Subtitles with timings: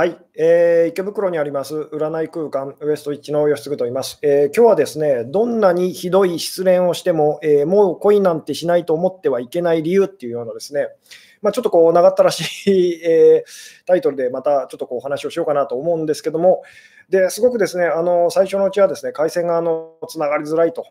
[0.00, 10.88] はい、えー、池袋にあります占い空間ウエストイッチの吉嗣と言います、えー、今日はですね、どんなにひどい失恋をしても、えー、もう恋なんてしないと思ってはいけない理由っていうようなですね、
[11.42, 16.62] まあ、ちょっとこう長ったらしい、 えー、タイトルでまたちょっとこうお話をしようかなと思うんですけども、
[17.10, 20.86] ですごくですね、あの最初のうちはですね、回線があのつながりづらいと。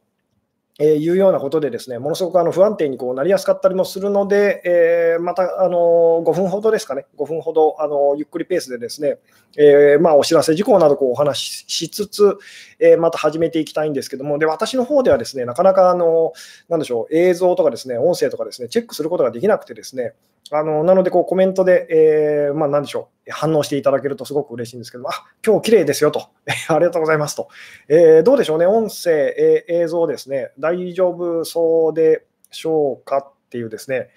[0.81, 9.17] えーいうようなことで、ですねものすごくあの不安定にこうなりやすかったりもするので、えー、またあの5分ほどですかね、5分ほどあのゆっくりペースでですね、
[9.57, 12.37] えー、まあ、お知らせ事項などこうお話ししつつ、
[12.79, 16.31] え、また始めていきたいんですけども、で私の方ではですねなかなかあの
[16.69, 20.13] なんでしょう映像とかですね音声とかですねチェックすることができなくてですね、
[20.51, 23.19] あのなのでこうコメントで、えー、まあ、何でしょう。
[23.31, 25.13] 反応していただけるとすごく嬉しいんですけども、あ
[25.45, 26.29] 今日綺麗ですよと、
[26.69, 27.49] ありがとうございますと、
[27.87, 34.09] えー、どうでしょうね、音声、えー、映像ですね、大丈夫そうでしょうかっていうですね、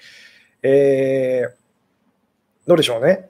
[0.62, 1.48] え、
[2.66, 3.28] どうでしょうね。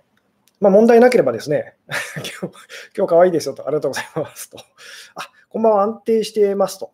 [0.61, 1.75] まあ、問題なければですね、
[2.17, 2.57] 今日、
[2.97, 4.59] 今日可愛いですよと、ありがとうございますと、
[5.17, 6.93] あこんばんは、安定していますと、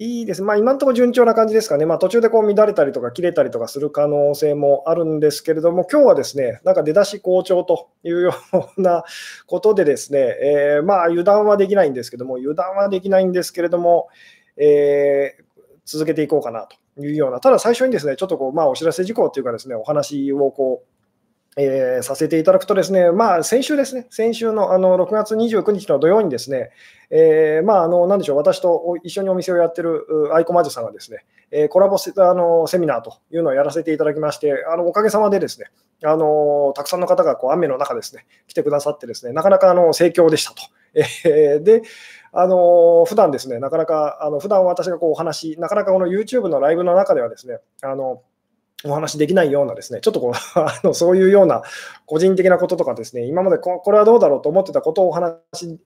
[0.00, 0.42] いいです。
[0.42, 1.86] まあ、今のところ順調な感じですかね。
[1.86, 8.34] まあ、途中でこう乱れたりとか切れたりとかする可能性もあるんですけれども、今日はですね、なんか出だし好調というよ
[8.76, 9.04] うな
[9.46, 14.08] ことでですね、えー、まあ、油断はできないんですけども、油断はできないんですけれども、
[14.56, 15.44] えー、
[15.84, 20.93] 続けていこうかなというような、ただ最初にですね、ちょっとこう、まあ、お知らせ事項というかですね、お話をこう、
[21.56, 26.70] えー、させていただくとですね、まあ、先週ですね、先週のあの6月29日の土曜にですね、
[27.10, 35.66] えー、まあ、あの、なんでしょう、私と一緒にお店をやってるアイコマジさんがですね、えー、コラボあのセミナーというのをやらせていただきまして、あのおかげさまでですね、
[36.02, 40.62] あのたくさんの方がこう雨の中ですね、来てくださってですね、なかなかあの盛況でしたと。
[40.94, 41.82] えー、で、
[42.32, 48.22] あの普段ですね、なかなか、あの普段私がこうお話、なかなかこの YouTube のライブの中ではですね、あの
[48.86, 51.62] お話できないようなですね、ちょっとこう あのそういうような
[52.06, 55.34] 個人的なこととかですね、今までここれはどうだろうと思ってたことをお話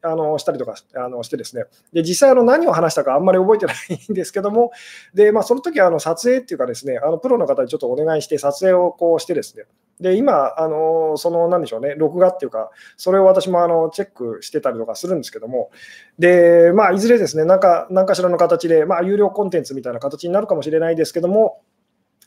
[0.02, 4.72] あのしたりとかあのしてですね、で実際あの何を話したかあんまり覚えてないんですけども、
[5.14, 9.64] でまあ、その時はあの撮影っていうかですね、あのプロの方にちょっとお願いして撮影をこうしてですね、
[10.00, 15.70] で今、あのそのなんでしょうね、録画っていうか、それを私もあのチェックしてたりとかするんですけども、
[16.18, 21.60] でまあ、いずれですね、なんか何かしらの形で、まあ、有料コンテンツみたいな形になるかもしれないですけども、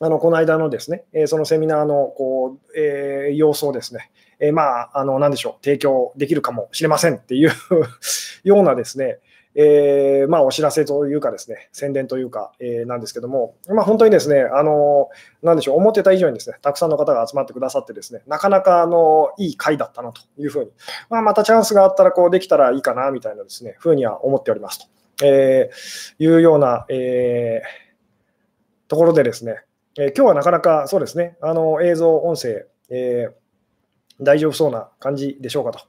[0.03, 7.51] あのこの間のですね、えそのセミナーのこう、えー、様子をですね、え、まあ、あの、なんでしょう、提供できるかもしれませんっていう
[8.43, 9.19] ようなですね、
[9.53, 15.09] えー、まあ、お知らせというかですね、宣伝というか、えー、なんですけども、まあ、本当にですね、あの、
[15.43, 20.71] なんでしょう、思ってた以上にですね、たくさんの方が集まってくださってですね、なかなか、あの、いい回だったなというふうに、
[21.11, 27.61] まあ、またチャンスがあったら、こう、できたらいいかな、みたいなですね、ふうには思っておりますと、えー、いうような、え、
[28.87, 29.63] ところでですね、
[29.97, 35.79] えー、今日はなかなかそうですね、あの映像、音声、えー、大丈夫そうな感じでしょうかと。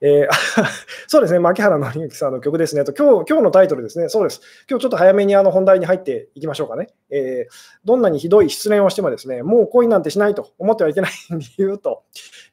[0.00, 0.28] えー、
[1.08, 2.84] そうですね、牧原紀之さんの曲ですね。
[2.84, 7.52] と今日、今日のタイトルですね、そうです、今日ちょっと早めにあの本題に入っていきましょうかね、えー、
[7.84, 12.04] どんなにひどい失恋をしてもですね、もう恋なんてしないと思ってはいけない理由と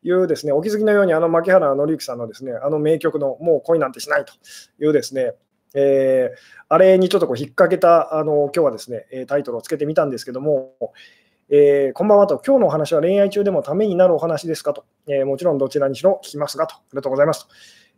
[0.03, 4.33] いうですね、お気づきのように、あの牧原紀之さんのですね、あの名曲のもう恋なんてしないと
[4.81, 5.33] いうですね、
[5.73, 6.37] えー、
[6.69, 10.73] あれにちょっとこう引っ掛けた、あの今日はですね、タイトルをつけてみたんですけども、
[11.49, 17.53] えー、こんばんはと、今日のお話は恋愛中でもためになるお話ですかと、えー、もちろんどちらにしろ聞きますがと、ありがとうございますと。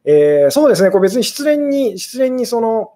[0.05, 2.93] えー、そうですね、これ別に失恋に、失恋にその、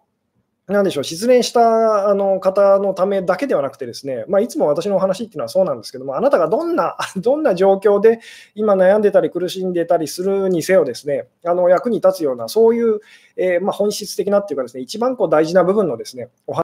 [0.69, 8.19] なんでしょう、失恋したあの方のためだけではなくてですね、まあ、いつも私のお話っていうのはそうなんですけども、あなたがどんな、 どんな状況で
[8.53, 12.99] 今悩んでたり苦しんでたりするにせよですね、あの役に立つような、そういう、
[13.35, 16.63] えー、まあ、本質的なっていうかですね、一番こう大事な部分のですね、お話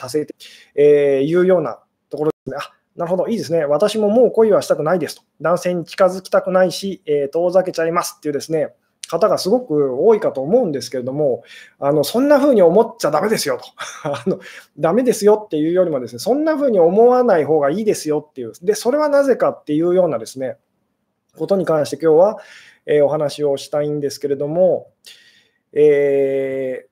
[0.00, 0.34] させて、
[0.76, 2.56] えー、いうようなところですね。
[2.60, 3.64] あなるほど、いいですね。
[3.64, 5.22] 私ももう恋はしたくないですと。
[5.40, 8.72] 男性に近づきたくないし、えー、遠ざけちゃいますっていうですね、
[9.14, 11.42] 方がすごく多いかと思うんですけれども、
[11.78, 13.64] あのそんな風に思っちゃだめですよと。
[14.04, 14.40] あの、
[14.78, 20.56] ダメですよっていうよりも、ですねそんな風に思わない方がいいですよっていう、でそれはなぜかっていうようなですね
[21.36, 22.38] ことに関して今日は、
[22.86, 24.88] えー、お話をしたいんですけれども、
[25.72, 26.86] え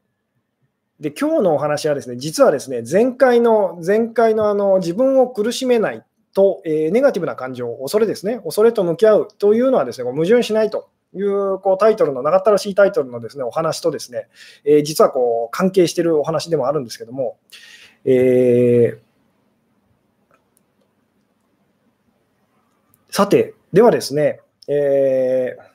[1.01, 6.05] ー、で今日のお話はですね実はですね前回の前回のあの自分を苦しめない
[6.35, 10.89] と、えー、ネガティブな感情、恐れですね、恐れと向き合うというのはですね矛盾しないと。
[11.15, 14.29] いうこうタイトルの長ったらしいタイトルのですねお話とですね、
[14.65, 17.37] えー、実はこう関係しているお話でもあるんですけども、
[18.05, 18.99] えー、
[23.11, 25.72] さて、ではですね、えー、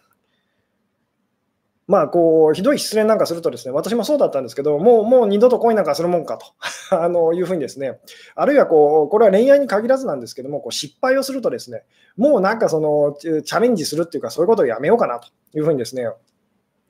[1.87, 6.45] まあ、こう、ひどい失恋なんかするとですね、私もそうだったんですけど、もう、もう二度と恋なんかするもんかと
[6.91, 7.99] あのいうふうにですね、
[8.35, 11.83] あるいはこう、これは恋愛に限らずなんですけども、こう失敗をするとですね、
[12.17, 16.09] もうなんかその、チャレンジするっていうか、そういうことをやめようかなというふうにですね、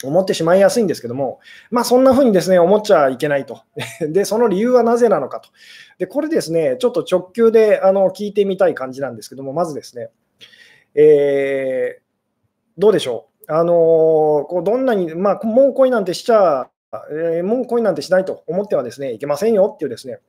[0.04, 1.40] 思ってしまいやすいんですけども、
[1.72, 3.62] まあ、そんなふうにですね、思っちゃいけないと。
[4.02, 5.50] で、その理由はなぜなのかと。
[5.98, 10.10] で、これですね、ちょっと直球であの聞いてみたい感じなんですけども、まずですね、
[10.94, 12.02] えー、
[12.78, 13.37] どうでしょう？
[13.48, 16.70] あのー、こうどんなに、まあ、もう恋なんてしちゃ、
[17.12, 20.20] えー、もう恋なんてしないと思ってはですねいけませんよっていうですね、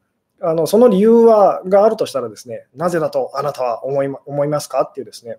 [0.40, 5.38] あのその理由はがあるとしたらですね、なぜだとあなたは思い思いますかっていうですね、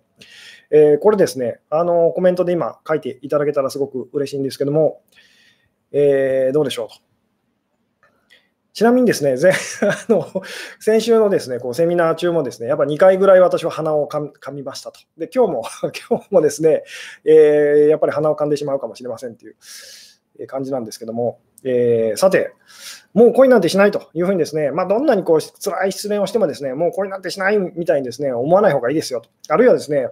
[0.71, 5.01] えー、これですね、あのコメントで今書いていただけたらすごく嬉しいんですけども、
[5.91, 7.08] えー、どうでしょうと。
[8.73, 9.31] ちなみにですね、
[9.81, 10.27] あの
[10.79, 14.21] 先週のですねこうセミナー中もですね、やっぱ2回ぐらい私は鼻をか
[14.51, 14.99] みましたと。
[15.17, 15.63] で、今日も
[16.09, 16.83] 今日もですね、
[17.25, 22.53] えー、やっぱり鼻を噛んでしまうかもしれませんという感じなんですけども、えー、さて、
[23.13, 29.29] もう恋なんてしないというふうにですね、まあ、どんなにこう辛い失恋をしてもですね、もう恋なんてしないみたいにですね、思わない方がいいですよと。
[29.49, 30.09] あるいはですね、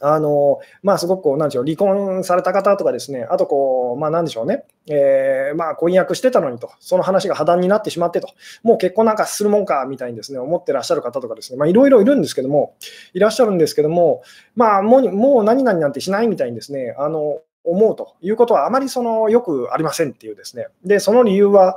[0.00, 8.28] あのまあ、すごくこうなんでしょう離婚された方とかですね、あとこう、まあ、なんでしょうね、えー、まあ、婚約してたのにと、その話が破談になってしまってと、
[8.62, 12.74] もう結婚なんかするもんかみたいにですね思ってらっしゃる方とかですね、まあ、いろいろいるんですけども、
[13.12, 14.22] いらっしゃるんですけども、
[14.56, 21.76] まあ、もうもう何々なんてしないみたいにですね、あの思うということはあまりそのよくありませんっていうですね、でその理由は、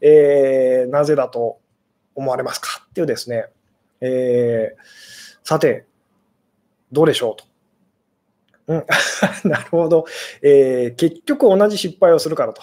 [0.00, 1.58] えー、なぜだと
[2.14, 3.46] 思われますかっていうですね、
[4.00, 5.86] えー、さて、
[6.92, 7.49] どうでしょうと。
[8.70, 8.84] うん、
[9.50, 10.04] なるほど、
[10.42, 12.62] えー、結局同じ失敗をするからと。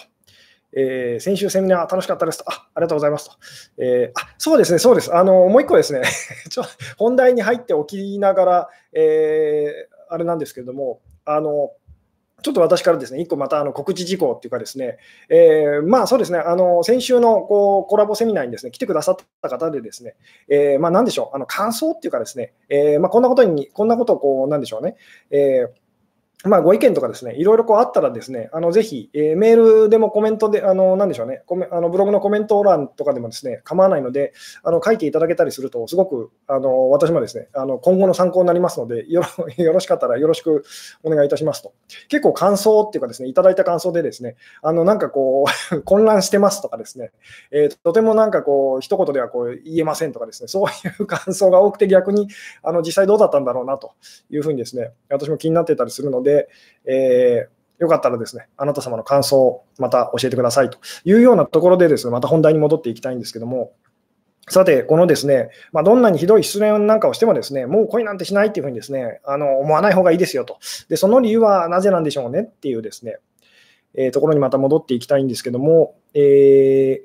[0.70, 2.44] えー、先週セミナー楽しかったですと。
[2.50, 3.36] あありがとうございますと。
[3.78, 5.14] えー、あそうですね、そうです。
[5.14, 6.02] あのもう一個ですね
[6.50, 6.64] ちょ、
[6.98, 11.72] 本題に入っておきながら、えー、あれなんですけれども、あの
[12.42, 20.14] ちょっと私からですね、1個またあの告知事項っていうかですね、えー、まあそうですね、あの先週のこうコラボセミナーにですね来てくださった方でですね、
[20.48, 24.96] えー、まあ何でしょう、あの感想っていうかですね、えー、まあこんなことに、こんなことをこう、なんでしょうね、
[25.30, 25.87] えー
[26.44, 34.32] まあ、ご意見とかですね、いろいろこうあったらですね、あのぜひ、えー、メールでもコメントで、あのなんでしょうねコメ、あのブログのコメント欄とかでもですね、構わないので、
[34.62, 40.62] あの書いていただけたりすると、すごくあの私もですね、あの今後の参考になりますのでよろ、 よろしかったらよろしく
[41.02, 41.72] お願いいたしますと。
[42.06, 47.10] 結構感想っていうかですね、いただいた感想でですね、あのなんかこう、 混乱してますとかですね、
[47.50, 50.70] えー、とてもなんかこう、一言ではこう言えませんとかですね、そうい
[51.00, 52.28] う感想が多くて逆に
[52.62, 53.90] あの実際どうだったんだろうなと
[54.30, 56.48] いうふうにですね、私も気になってたりするので、で
[56.84, 63.72] えーよかったらですね、あなた様の感想をまた教えてくださいというようなところでですね、また本題に戻っていきたいんですけども、
[64.48, 70.58] さて、このですね、まあ、どんなにひどい失恋なんかをしてもですね、もう恋なんてしないっていうふうにですね、あの思わない方がいいですよと。
[70.88, 73.18] で、その理由はなぜなんでしょうねっていうですね、
[73.94, 77.02] えー、ところにまた戻っていきたいんですけども、え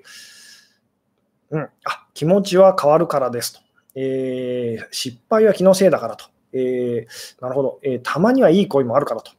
[1.52, 3.60] ー、うん、あ、気持ちは変わるからですと。
[3.96, 6.26] えー、失敗は気のせいだからと。
[6.54, 9.32] えー、なるほど、えー、たまにはいい恋もあるからと。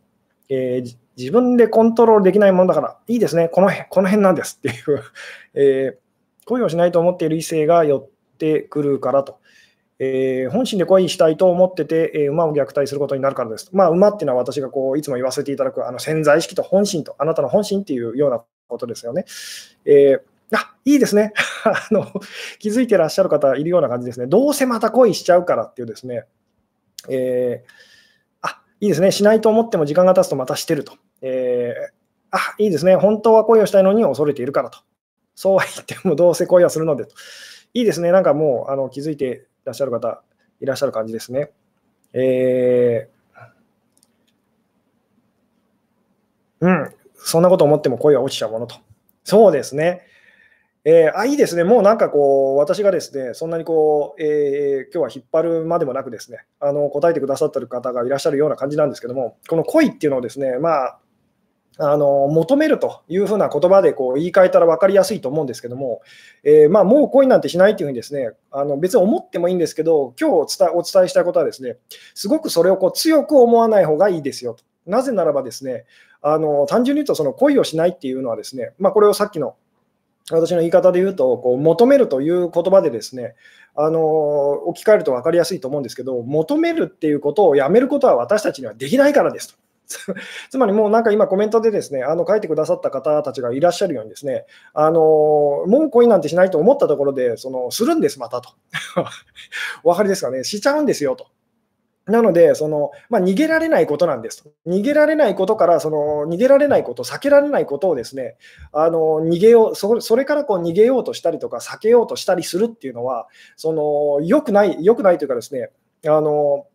[0.49, 5.03] えー、自分でコントロールできないものだから、いいですね、この辺この辺なんですっていう
[5.55, 8.09] えー、恋をしないと思っている異性が寄っ
[8.39, 9.39] てくるからと。
[10.01, 13.71] えー、本心で恋したいと思ってて、えー、馬を虐待することになるからです。
[13.73, 19.25] まあ、馬っていうのは私がこういつも言わせていただくあの潜在意識と本心と、あなたの本心っていうようなことですよね。
[19.85, 21.33] えー、あいいですね
[21.65, 22.07] あの。
[22.59, 24.27] 気づいてらっしゃる方いるような感じですね。
[24.27, 26.25] どうせまた恋しちゃうからっていうですね。
[27.09, 27.85] えー
[28.81, 30.93] いいですね、しないと思っても時間が経つとまたしてると。
[31.23, 31.93] えー、
[32.33, 34.81] あ、いいですね、本当は恋をしたいのに恐れているからと。
[35.35, 37.15] そうは言ってもどうせ恋はするのでと。
[37.73, 40.23] いいですね、なんかもうあの気づいていらっしゃる方
[40.61, 41.51] いらっしゃる感じですね。
[42.13, 48.77] えー、うん、そんなこと思っても恋は落ちちゃうものと。
[49.25, 50.03] そうですね。
[50.87, 60.99] えー、あいいですね、もうなんかこう、私がですね、そんなにこう、えー、今日は引っ張るまでもなくですね、あの答えてくださってる方がいらっしゃるような感じなんですけども、この恋っていうのをですね、まあ、
[61.79, 66.03] あの求めるというふうな言葉でこう言い換えたら分かりやすいと思うんですけども、
[66.45, 71.79] えー、まあ、もう恋なんてしないというふうにですねあの別に思ってもいいんですけど、今日お伝お伝えしたいことはですね、
[72.15, 74.63] すごくそれをこう強く思わない方がいいですよと。
[74.87, 75.87] なぜならばですね、
[76.21, 79.57] あの単純に言うとその恋をしないっていうのはですね、まあ、これをさっきの
[80.31, 83.35] 私の言い方で言うと、こう求めるという言葉でですね、
[83.77, 84.01] あの
[84.69, 89.65] 置き換えると分かりやすいと思うんですけど、求めるっていうことをやめることは私たちにはできないからですと。
[90.51, 98.51] つまりもうなんか今コメントでですね、あの書いてくださった方たちがいらっしゃるようにですね、あのもう恋なんてしないと思ったところで、そのするんです、またと。
[99.85, 101.27] お分かりですかね、しちゃうんですよと。
[102.07, 104.47] なので、そのまあ、逃げられないことなんです。
[104.67, 108.37] 逃げられないことから、その逃げられないこと、避けられないことをですね、
[108.73, 115.71] あの逃げようそ、れからこう逃げようとしたりとか、避けようとしたりするっていうのは、その良くない、良くないというかですね、
[116.07, 116.67] あの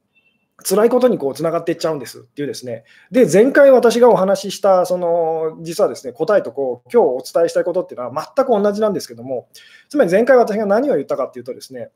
[0.64, 2.84] 辛いことにこうつながっていっちゃうんですっていうですね。
[3.12, 9.48] で、前回私がお話しした、その実はですね、答えとこう今日お伝えしたいことっていうのは全く同じなんですけども、
[9.90, 11.92] つまり前回私が何を言ったかっていうとですね、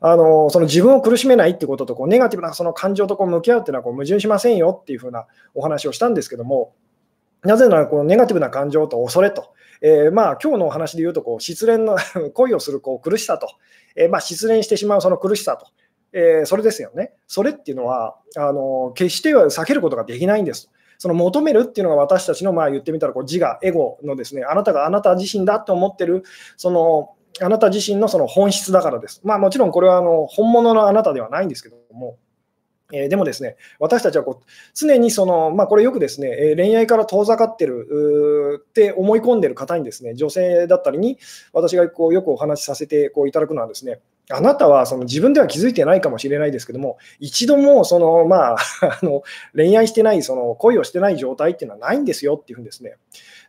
[0.00, 6.74] あのその自分を苦しめないってこととこうネガティブなその感情とこう向き合うっていうのはこう矛盾しませんよっていうふうなお話をしたんですけども、
[7.42, 11.96] なぜならこのネガティブな感情と恐れと、えー、まあ今日のお話で言うとこう失恋の
[12.32, 13.48] 恋をするこう苦しさと、
[13.96, 15.66] えー、まあ失恋してしまうその苦しさと、
[16.12, 17.14] えー、それですよね。
[17.26, 20.70] それっていうのはあの決しては避けることができないんです。
[20.98, 26.22] その求めるっていうのが私たちのまあ言ってみたらこう自我、エゴのですね、あなたがあなた自身だと思ってる
[26.56, 27.10] その
[27.40, 29.20] あなた自身のその本質だからです。
[29.24, 32.16] まあ、もちろんこれはあの本物のあなたではないんですけども、
[32.92, 41.18] えー、でもですね、私たちはこう常にその、まあ、これよくですね、え恋愛から遠ざかってるって思い込んでる方にですね、女性だったりに
[41.52, 44.00] 私がこうよくお話しさせてこういただくのはですね、
[44.30, 49.22] あなたはその自分では気づいてないかもしれないですけども、一度もその、まあ、 あの
[49.54, 52.96] 恋愛してない、その恋をしてない状態っていうのはないんですよっていうふうにですね、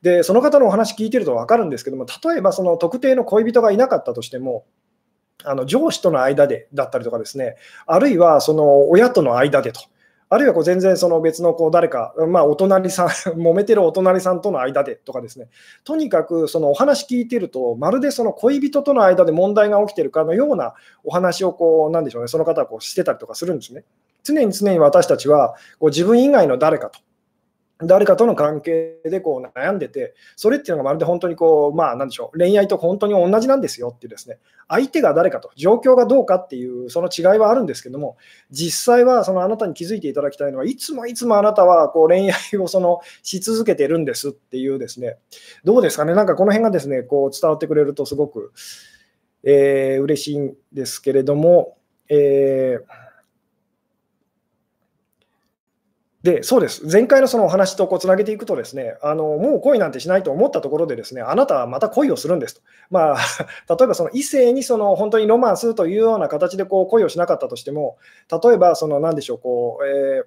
[0.01, 4.65] でその方のお話聞いてると分かるんですけども、例えばその特定の恋人がいなかったとしても、
[5.43, 9.81] あの上司との間でだったりとかですね、あるいはその親との間でと。
[10.27, 15.49] あるいはこう全然その別のこう誰か、まあ、お隣さん、 揉めてるお隣さんとの間でとかですね、
[15.83, 20.73] とにかくそのお話聞いてると、まるでその恋人との間で問題が起きてるかのような
[21.03, 23.83] お話をこう、なんでしょうね、その方はこうしてたりとかするんですね。
[24.23, 26.99] 常に常に私たちはこう自分以外の誰かと。
[27.85, 38.17] 誰かとの関係でこう悩んでて、それっていうのがまるで本当にこう、まあ、なんでしょう、恋愛と本当に同じなんですよっていうですね、相手が誰かと、状況がどうかっていう、その違いはあるんですけども、
[38.51, 45.17] 実際はそのあなたに気づいていただきたいのは、いつもいつもあなたはこう恋愛をそのし続けてるんですっていうですね、
[45.63, 48.51] どうですかね、なんかこの辺がですね、こう伝わってくれるとすごく、
[49.43, 51.77] えー、嬉しいんですけれども、
[52.09, 53.04] えー
[56.25, 56.83] で、そうです。
[56.91, 62.61] 前回のそのお話とこうつなげていくとですね、あのもう恋なんてしないと思ったところでですね、あなたはまた恋をするんですと。
[62.89, 63.17] まあ、
[63.69, 67.97] 例えばその異性にその本当にロマンスというような形でこう恋をしなかったとしても、
[68.43, 70.25] 例えばその何でしょう、こう、えー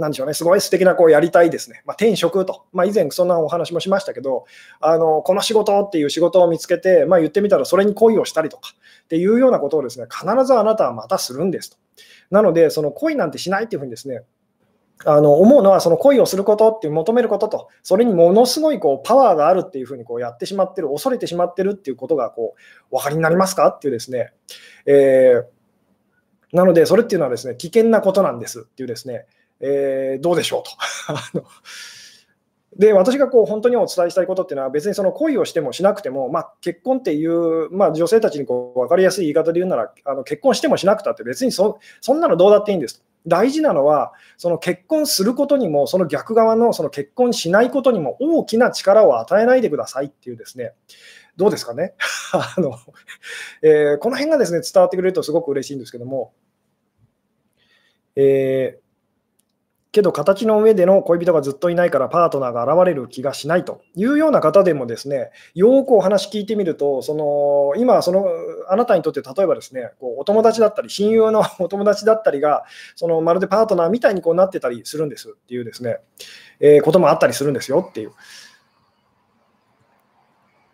[0.00, 4.44] なんでしょうね、すごい素敵なこうやりたいですね、まあ、転職と、まあ、以前そんなお話もしましたけど、
[4.80, 11.76] あのこの仕事っていう仕事を見つけて、まあ、言ってみたらそれに恋をしたりとかっていうようなことをですね、必ずあなたはまたするんですと。
[12.30, 14.22] なので、その恋なんてしないっていうふうにですね、
[15.06, 22.60] あの思うのは、その恋をすることって求めることと、それにものすごいこうパワーがあるっていうふうにこうやってしまってる、恐れてしまってるっていうことがこう
[22.90, 24.32] お分かりになりますかっていうですね、
[24.86, 29.26] えー、なので、それっていうのはですね、危険なことなんですっていうですね、
[29.60, 31.44] えー、どうでしょうと。
[32.76, 43.04] で私がこう本当にお伝えしたいことっていうのは、別にその恋をしてもしなくても、まあ、結婚っていう、まあ、女性たちにこう分かりやすい言い方で言うなら、あの結婚してもしなくたって、別にそそんなのどうだっていいんです。
[43.26, 50.72] 大事なのは、その結婚することにも、その逆側のその結婚しないことにも大きな力を与えないでくださいっていうですね、
[51.36, 51.94] どうですかね？
[52.32, 52.78] あの、
[53.62, 56.32] えー、この辺がですね、伝わってくれるとすごく嬉しいんですけども、
[58.16, 58.83] えー
[59.94, 68.26] けど形の上での恋人がずっといないからパートナーが現れる気がしないというような方でもですね、よくお話聞いてみると、その今その、
[68.68, 72.64] あなたにとって例えばですね、こうお友達だったり、親友の お友達だったりが、
[72.96, 75.98] そのまるでパートナーみたいにこうなってたりするんですっていうですね、
[76.58, 78.12] えー、こともあったりするんですよっていう。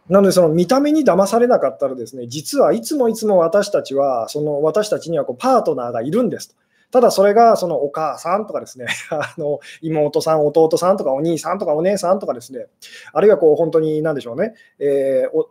[0.09, 6.55] なので、その見た目に騙されなかったらですね、実はいつもいつも私たちは、その私たちにはこうパートナーがいるんですと。
[6.91, 12.67] ただそれがそのお母さんとかですね、 あの妹さん、弟さんとかお兄さんとかお姉さんとかですね、
[13.13, 15.45] あるいはこう本当に何でしょうね、えー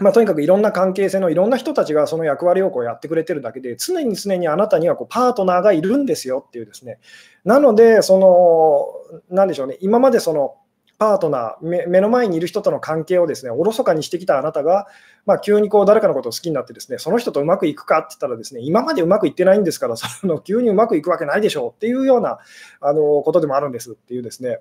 [0.00, 6.98] まあ、とにかくいろんな関係性のいろんな人たちがその役割をこうやってくれてるだけで、常に常にあなたにはこうパートナーがいるんですよっていうですね。
[7.44, 10.54] なので、その、なんでしょうね、今までその、
[10.98, 14.86] パートナー目、の前にいる人との関係をですね、おろそかにしてきたあなたが、
[15.28, 22.38] まあ、急にこう誰かのことを好きになってですね、その人とうまくいくかって言ったらですね、今までうまくいってないんですから、その急にうまくいくわけないでしょうっていうような
[22.80, 24.60] あのことでもあるんですっていうですね、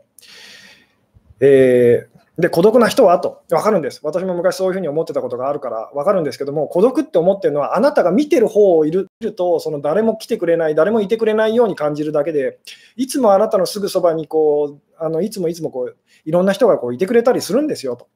[1.40, 4.00] えーで、孤独な人はと、分かるんです。
[4.04, 12.60] 私も昔そういうふうに思ってたことがあるから分かるんですけども、孤独って思ってるのは、あなたが見てる方をいると、その誰も来てくれない、誰もいてくれないように感じるだけで、
[12.96, 18.08] いつもあなたのすぐそばにこう、あのいつもいつもこういろんな人がこういてくれたりするんですよと。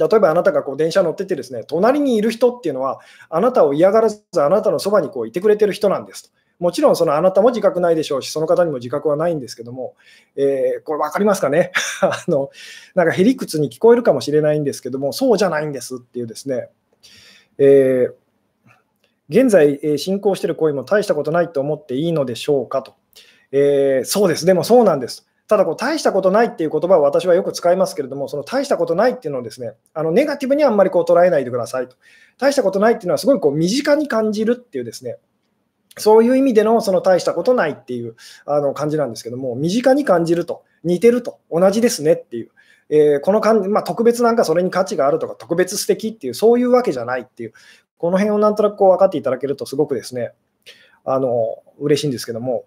[0.00, 6.30] 例えばあなたがこう電車乗っててですね、隣にいる人っていうのは、あなたを嫌がらず、あなたのそばにこういてくれてる人なんですと。
[6.58, 9.94] もちろんそのあなたも自覚ないでしょうし、その方にも自覚はないんですけども、
[10.36, 11.72] えー、これ分かりますかね？
[12.00, 12.50] あの
[12.94, 16.68] なんかへりくつに聞こえるかもしれないんですけども、そうじゃないんですっていうですね、
[17.58, 18.72] えー、
[19.28, 22.94] 現在進行している行為も大したことないと思っていいのでしょうかと。
[23.52, 25.29] えー、そうです、でもそうなんです。
[25.50, 31.96] ただこう、大したことないっていう言葉を私はよく使いますけれども、その大したことないっていうのをですね、あのネガティブにあんまりこう捉えないでくださいと。
[32.38, 35.16] 大したことないっていうのは、すごいこう身近に感じるっていうですね、
[35.98, 38.14] そういう意味でのその大したことないっていう
[38.46, 42.50] あの感じなんですけども、身近に感じると、似てると、同じですねっていう、
[42.88, 47.54] えー、この感じ、まあ、特別なんかそれに価値があるとか、特別素敵っていう、そういうわけじゃないっていう、
[47.98, 50.30] この辺をなんとなくこう分かっていただけると、すごくですね、
[51.04, 52.66] あの嬉しいんですけども、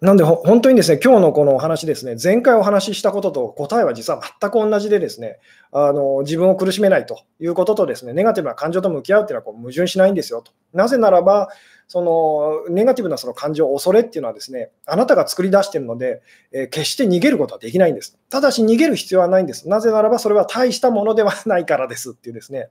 [0.00, 5.40] なんで、本当にですね、今日のこのお話ですね、前回お話ししたことと答えは実は全く同じでですね、
[5.72, 10.52] あの自分を苦しめないということとですね、ネガティブな感情と向き合うっていうのはこう矛盾しないんですよと。
[10.72, 11.48] なぜならば、
[11.88, 18.16] そのネガティブなその感情、恐れっていうのはですね、あなたが作り出しているので、えー、決して逃げることはできないんです。
[18.30, 19.68] ただし逃げる必要はないんです。
[19.68, 22.68] なぜならばそれは大したものではないからですっていうですね。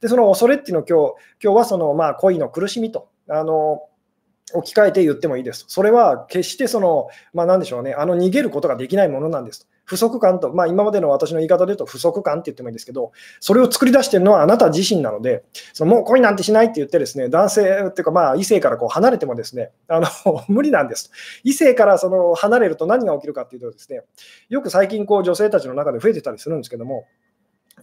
[0.00, 3.82] で、その恐れっていうのを今日、今日はそのまあ恋の苦しみと、あの
[4.54, 5.64] 置き換えて言ってもいいです。
[5.68, 9.68] それは決してその、まあ、なんでしょうね、あの逃げることができないものなんです。
[9.88, 20.06] 不足感と、まあ、今までの私の言い方で言うと不足感って言ってもいいですけど、それを作り出してるのはあなた自身なので、そのもう恋なんてしないって言って、ですね男性っていうか、まあ、異性からこう離れてもですねあの
[20.48, 21.10] 無理なんです。
[21.42, 24.02] 異性からその離れると何が起きるかっていうと、ですね
[24.50, 27.06] よく最近こう女性たちの中で増えてたりするんですけども、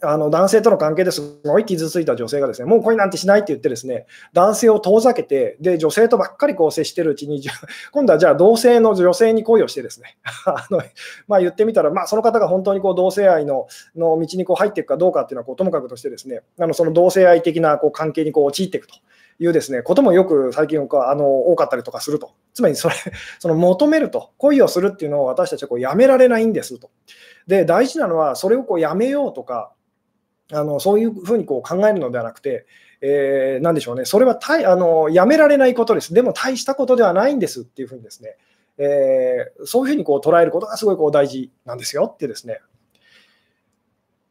[0.02, 7.42] あの男性との関係ですごい傷ついた女性がですねもう恋なんてしないって言ってですね男性を遠ざけてで女性とばっかりこう接してるうちに
[7.92, 10.82] 今度はじゃあ同性の女性に恋をしてですね あの、
[11.28, 18.96] まあ、言ってみたら、まあ、その方が本当にこう同性愛のの道にこう入っていくかどうかっていうのはこうともかくとしてですねあのその同性愛的なこう関係にこう陥っていくと。
[19.40, 22.96] いうですねこともよく最近あの多かったりとかすると、つまりそれ
[23.40, 26.90] その求めると、恋をするっていうのを私たちはこうやめられないんですと。
[27.48, 29.72] で、大事なのは、それをこうやめようとか、
[30.52, 32.66] あのそういうふうにこう考えるのではなくて、
[33.02, 38.38] えー、なんでしょうね、それはたいあのやめられないことです、でも大したことではないんですっていうふうにですね、
[38.78, 42.62] えー、そういうふうにこう捉えることがすごいこう大事なんですよってですね。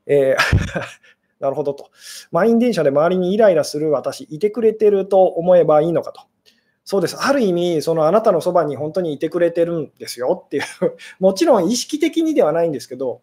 [0.06, 1.04] えー
[1.44, 1.90] なるほどと。
[2.32, 6.22] 満員電車で周りにイライラする私、いてくれてると思えばいいのかと。
[6.84, 7.18] そうです。
[7.18, 10.62] ある意味、そのあなたのそばに本当にいてくれてるんですよっていう、
[11.20, 13.20] もちろん意識的にではないんですけど、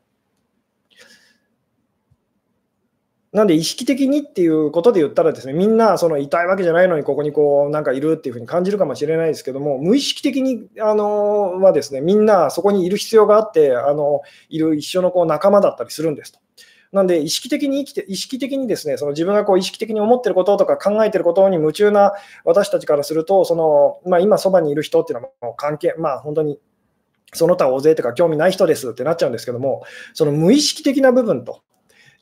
[3.31, 16.39] なんで意識的にっていうことで言ったらですね、みんなその痛いわけじゃないのにここにこうなんかいるっていうふうに感じるかもしれないですけども、無意識的にあのはですね、みんなそこにいる必要があって、あのいる一緒のこう仲間だったりするんですと。
[16.91, 26.59] なんで意識的に生きて、意識的にですね、その自分がこう意識的に思ってることとか考えてることに夢中な私たちからすると、そのまあ、今そばにいる人っていうのはもう関係、まあ本当に
[27.33, 31.61] その他大勢とか興味ない人ですってなっちゃうんですけども、その無意識的な部分と、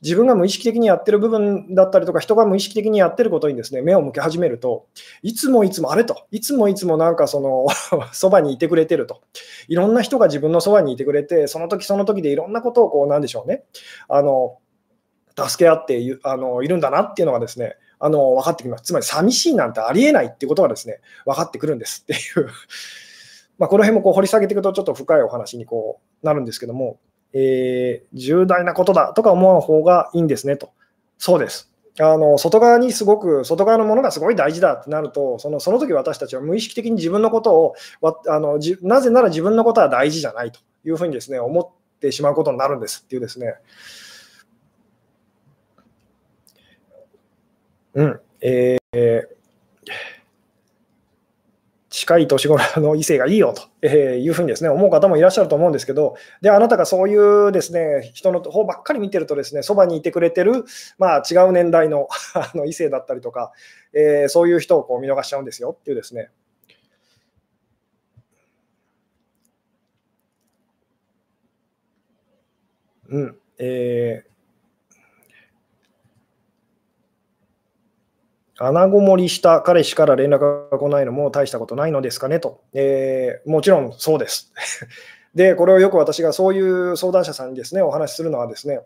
[0.02, 4.86] 自分が無意識的にやってる部分だったりとか、人が無意識的にやってることにですね目を向け始めると、
[5.22, 7.66] いつもいつもあれと、いつもいつもなんかその
[8.12, 9.20] そばにいてくれてると、
[9.68, 13.64] いろんな人が自分のそばにいてくれて、その時その時でいろんなことをこう、なんでしょうね、
[14.08, 14.58] あの
[15.36, 18.84] 助け合っていあのいるんだなっていうのがですね、あの分かってきます。
[18.84, 22.48] つまり、寂しいなんてありえないっていうことがですね分かってくるんですっていう。
[23.58, 26.98] まこの辺もこう掘り下げていくと、ちょっと深いお話にこうなるんですけども、
[27.32, 30.72] えー、重大なことだとか思う方がいいんですねと。
[31.18, 31.70] そうです。
[31.98, 37.74] あの外側にすごく、外側のものがすごい大事だってなると、そのその時私たちは無意識的に自分のことを
[38.28, 43.54] あのじ、なぜなら自分のことは大事じゃないというふうにですね思ってしまうことになるんですっていうですね。
[47.94, 48.20] うん。
[48.40, 49.39] えー
[52.00, 60.64] 近い年頃の異性がいいよというふうにですね思う方もいらっしゃると思うんですけど、であなたがそういうですね人の方ばっかり見てると、ですねそばにいてくれてる、
[60.98, 63.52] まあ、違う年代の あの異性だったりとか、
[63.92, 66.30] えー、そういう人をこう見逃しちゃうんですよっていうですね。
[73.10, 74.29] うんえー
[78.62, 82.62] 穴ごもりした彼氏から連絡が来ないのも大したことないのですかねと。
[82.74, 84.52] えー、もちろんそうです。
[85.34, 88.80] で、これをよく私がそういう相談者さんにですね、お話しするのはですね、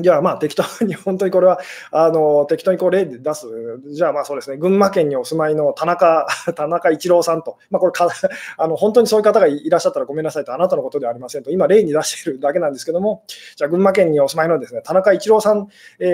[0.00, 1.60] じゃあまあ適当に、本当にこれは
[1.92, 3.46] あの適当にこう例で出す、
[3.92, 8.08] じゃあまあそうですね、群馬県にお住まいの田中 田中一郎さんと、まあ、これか
[8.56, 16.06] あの、本当にそういう方がいらっしゃったらごめんなさいと、あなたのことではありませんと、今、例に出しているだけなんですけども、じゃあ群馬県にお住まいのですね田中一郎さん、え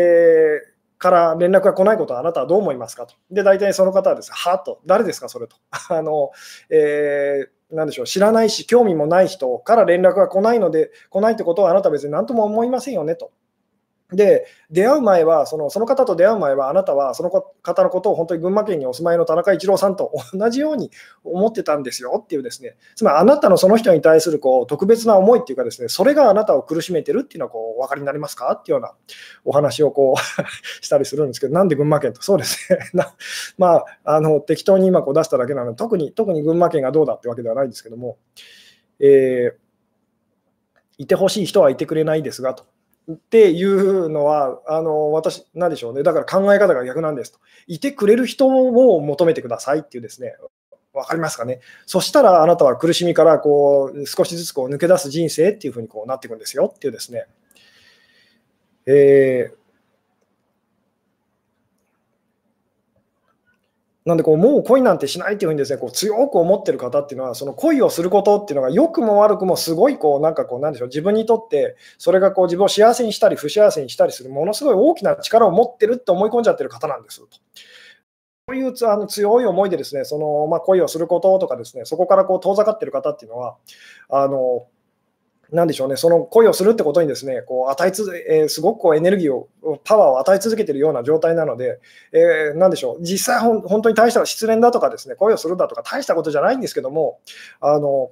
[0.77, 3.15] ーから連絡が来ないことはあなたはどう思いますかと。
[3.31, 5.57] で、大体その方はですね、はと、誰ですか、それと。
[5.89, 6.31] あの、
[6.69, 13.33] えー、なんでしょう、知らないし、興味もない人から連絡が来ないので、来ないってことはあなたは別に何とも思いませんよねと。
[14.13, 20.91] で、出会う前はその、その方と出会う前は、あなたはその方のことを本当に群馬県にお住まいの田中一郎さんと 同じように
[21.25, 28.53] 思ってたんですよっていうですね、つまりあなたのその人に対するこう特別な思いっていうかですね、それがあなたを苦しめてるっていうのはこうお分かりになりますか？
[28.53, 28.93] っていうような
[29.45, 30.43] お話をこう
[30.85, 32.79] したりするんですけど、なんで群馬県と、そうですね、
[33.59, 38.19] まあ、あの適当に今こう出しただけなので、特に特に群馬県がどうだってわけではないんですけども、
[38.99, 39.71] えー、
[40.99, 42.65] いてほしい人はいてくれないですがと。
[43.11, 47.39] っていうのは、あの私、なんでしょうね、だから考え方が逆なんですと。
[47.67, 50.35] いてくれる人を求めてくださいっていうですね、
[50.93, 51.61] 分かりますかね。
[51.87, 57.27] そしたらあなたは苦しみからこう少しずつこう抜け出す人生っていうふうにこうなっていくんですよっていうですね。
[58.87, 59.60] えー、
[64.11, 77.29] なんでこう、もう恋なんてしないっていうふうにですね、こう強く思ってる方っていうのは、その恋をすることっていうのが、良くも悪くもすごいこう、なんかこう、なんでしょう、自分にとって、それがこう自分を幸せにしたり、不幸せにしたりする、ものすごい大きな力を持ってるって思い込んじゃってる方なんですと。
[78.49, 83.57] そういうあの強い思いでですね、そのまあ、恋をすることとかですね、そこからこう遠ざかってる方っていうのは、
[84.09, 84.67] あの
[85.53, 89.49] なんでしょうね、その恋をするってことにですね、こう与えつ、えー、すごくこうエネルギーを、
[89.85, 91.81] パワーを与え続けているような状態なので、
[92.13, 97.21] えー、なんでしょう、実際ほ、本当に大した失恋だとかですね、恋をするだとか、大したことじゃないんですけども、
[97.61, 98.11] あの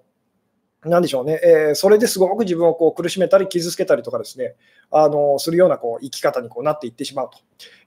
[0.85, 4.55] なんでしょうね、えー、それですごく自分をこう苦しめたり、傷つけたりとかですね、
[4.91, 7.39] あのするようなこう生き方にこうなっていってしまうと、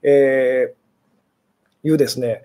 [0.02, 0.74] え、
[1.84, 2.44] いうですね、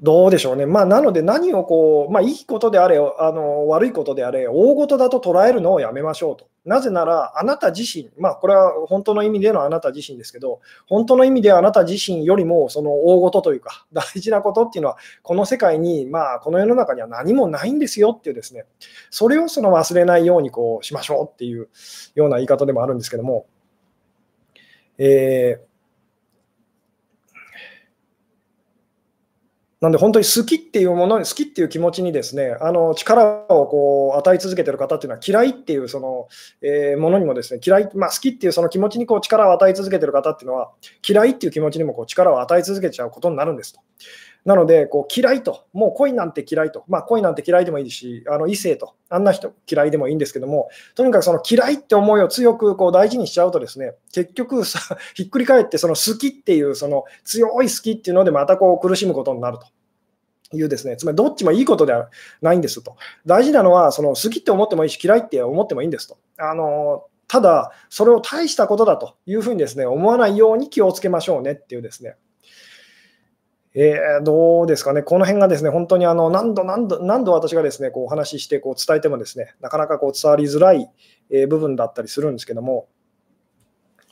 [0.00, 6.48] どうでしょうね、まあ、なので何をこう、まあ、いいことであれあの、悪いことであれ、大事だと捉えるのをやめましょうと。
[6.66, 18.66] なぜなら、あなた自身、まあ、これは本当の意味でのあなた自身ですけど、本当の意味であなた自身よりも、その大事というか、大事なことっていうのは、この世界に、まあ、この世の中には何もないんですよっていうですね、
[19.10, 21.68] それをその忘れないようにこうしましょうっていう
[22.14, 23.46] ような言い方でもあるんですけども、
[24.98, 25.75] えー
[29.86, 36.26] なんで本当に好きっていうものに、好きっていう気持ちにですね、あの力をこう与え続けてる方っていうのは、嫌いっていうその、
[36.60, 40.72] えー、ものにもですね、嫌い、まあ、好きっていうその気持ちにこう力を与え続けてる方っていうのは、
[41.08, 43.80] 嫌いっていう気持ちにもこう力を与え続けちゃうことになるんですと。
[44.46, 54.78] なので、こう嫌いと、もう恋なんて嫌いと、まあ、恋なんて嫌いでもいいし、あの異性と、あんな人嫌いでもいいんですけども、とにかくその嫌いって思いを強くこう大事にしちゃうとですね、結局さ、
[55.14, 59.66] ひっくり返って、その好きっていう、その強い好きっていうので、またこう苦しむことになると。
[60.52, 62.08] いうですね、つまりどっちもいいことでは
[62.40, 62.96] ないんですと。
[63.24, 66.18] 大事なのは、その好きって思ってもいいし、嫌いって思ってもいいんですと。
[66.38, 72.14] あのただ、それを大したことだというふうにですね思わないように気をつけましょうねっていうですね。
[73.74, 80.88] えー、どうですかね、この辺がですね本当にあの何度何度何度私がですねこうお話ししてこう伝えてもですねなかなかこう伝わりづらい
[81.48, 82.88] 部分だったりするんですけども、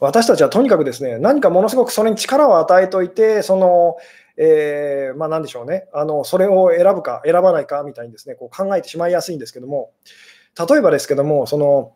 [0.01, 3.97] 私たちはとにかくですね何かものすごくそれに力を与えといて、その
[4.37, 5.87] えー、まあ、なんでしょうね。
[5.92, 9.92] あの、それを選ぶか選ばないかみたいにですねこう考えてしまいやすいんですけども、
[10.68, 11.92] 例えばですけども、その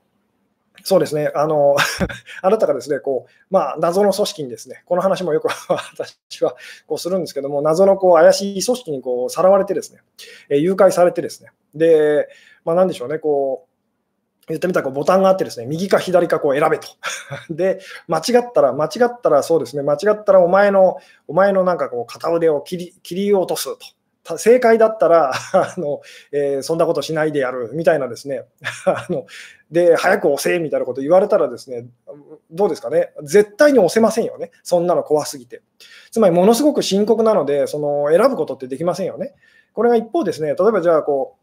[0.84, 1.76] そうですね、あの
[2.42, 10.00] あなたがですねこう、まあ、謎の組織にですね、この話もよく 私はこうするんですけども、謎のこう怪しい組織にこうさらわれてですね、
[10.48, 12.28] え、誘拐されてですね、で、
[12.64, 13.67] まあ、なんでしょうね、こう
[14.48, 16.88] 言ってみたらこうボタンがあってですね、右か左かこう選べと。
[17.50, 23.78] で、間違ったら、間違ったらそうですね、間違ったらお前の、お前のなんかこう片腕を切り切り落とすと。
[24.36, 28.44] 正解だったら あの、えー、そんなことしないでやるみたいなですね、
[28.84, 29.26] あの
[29.70, 31.86] で、早く押せみたいなこと言われたらですね、
[32.50, 35.62] どうですかね、絶対に押せませんよね、そんなの怖すぎて。
[36.10, 39.34] つまり、ものすごく深刻なので、その選ぶことってできませんよね。
[39.72, 41.38] これが一方ですね、例えばじゃあこう、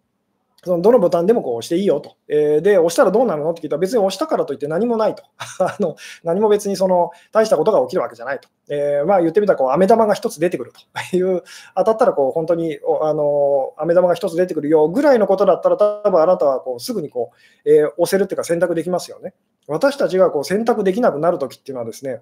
[0.65, 2.17] そのどのボタンでもこう押していいよと。
[2.27, 3.51] えー、で、押したらどうなるの？
[3.51, 5.23] って聞いたら、別に押したからといって何もないと。
[5.59, 8.49] あの何も別にその大したことが起きるわけじゃないと。
[8.69, 10.79] えー、まあ言ってみたらこう、飴玉が1つ出てくると
[11.15, 11.43] いう、
[11.75, 17.29] 当たったらこう本当にあの飴玉が1つ出てくるよぐらいのことだったら、多分あなたはこうすぐにこ
[17.65, 19.35] う、えー、押せるっていうか選択できますよね。
[19.67, 22.21] 私たちがこう選択できなくなるときっていうのはですね、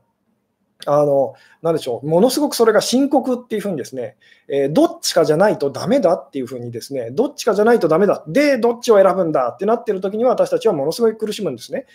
[0.86, 4.18] あの、なでしょう、ものすごくそれが深刻っていうふうにですね、
[4.48, 8.24] えー、どっちかじゃないとダメだっていうふうにですね、どっちかじゃないとダメだ。
[8.28, 11.86] で、どっちを選ぶんだってなってる時には私たちはものすごい苦しむんですね。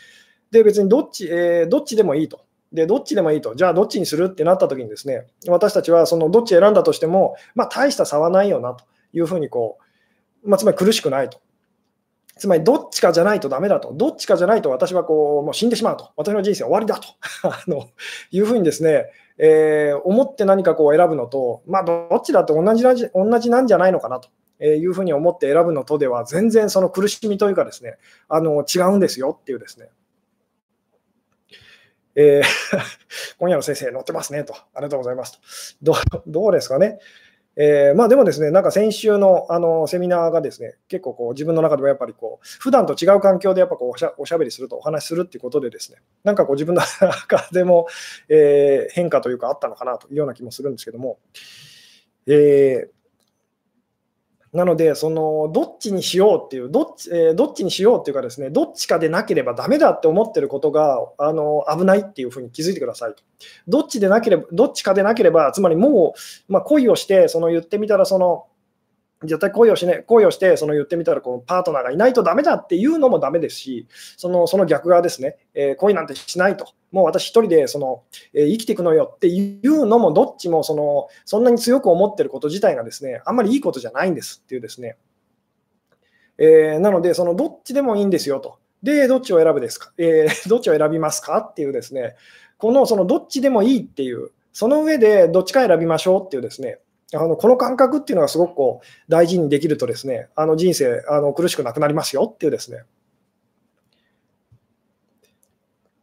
[0.51, 2.41] で、別にどっち、えー、どっちでもいいと。
[2.73, 3.55] で、どっちでもいいと。
[3.55, 9.79] じゃあ、どっちにするってなった時にですね、私たちはそのどっち選んだとしても、まあ、大した差はないよなというふうにこ
[10.45, 11.41] う、まあ、つまり苦しくないと。
[12.39, 17.09] つまりどっちかじゃないとダメだと、どっちかじゃないと私はこうもう死んでしまうと、私の人生終わりだと
[17.45, 17.89] あの
[18.31, 19.07] いうふうにですね、
[19.39, 24.29] えー、思って何かこう選ぶのと、まあ、どっちだって同じ同じなんじゃないのかなと。
[24.61, 27.97] いうふうに思って選ぶのとでは、全然その苦しみというかですね、
[28.29, 29.89] あの違うんですよっていうですね。
[32.17, 32.79] えー、
[33.39, 35.93] 今夜の先生、載ってますねと、ありがとうございますと。
[35.93, 35.95] ど
[36.27, 36.99] どうですかね。
[37.61, 47.89] えー、まあ、でもですね、なんか先週のあのセミナーがですね、結構こう自分の中でもやっぱりこう、普段と違う環境でやっぱこうおしゃおしゃべりすると、お話しするっていうことでですね、なんかこう自分の中でも、
[48.29, 51.19] えー、変化というかあったのかなというような気もするんですけども、
[52.29, 52.89] えー、
[54.53, 63.23] なので、そのどっちにしようっていう、どっち,、えー、どっちにしようっていうかですね、どっちかでなければダメだって思ってることがあの危ないっていうふうに気づいてくださいと。
[63.67, 66.15] どっちでなければ、どっちかでなければ、つまりも
[66.49, 68.47] う、まあ、恋をして、その言ってみたら、その、
[69.23, 84.97] 絶対恋をし,、ね、恋をして、その言ってみたらこうパートナーがいないとダメだっていうのもダメですし、そのその逆側ですね、えー、恋なんてしないと、もう私一人でその、えー、生きていくのよっていうのも、どっちもそのそんなに強く思ってること自体がですね、あんまりいいことじゃないんですっていうですね。
[86.39, 88.59] えー、なので、そのどっちでもいいんですよと。
[88.83, 92.15] で、どっちを選ぶですか、えー、 どっちを選びますかっていうですね、
[92.57, 96.79] このそのどっちでもいいっていう、その上でどっちか選びましょうっていうですね、
[97.15, 102.83] あのこの感覚っていうのがすごくこう大事にできるとですね、あの人生あの苦しくなくなりますよっていうですね。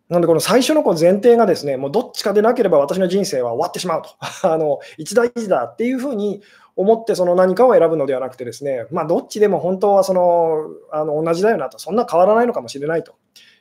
[0.10, 4.10] なので、この最初のこう前提がですね、もうどっちかでなければ私の人生は終わってしまうと、
[4.52, 6.42] あの一大事だっていうふうに
[6.76, 13.16] 思ってその何かを選ぶのではなくてですね、まあ、どっちでも本当はそのあの同じだよなと、そんな変わらないのかもしれないと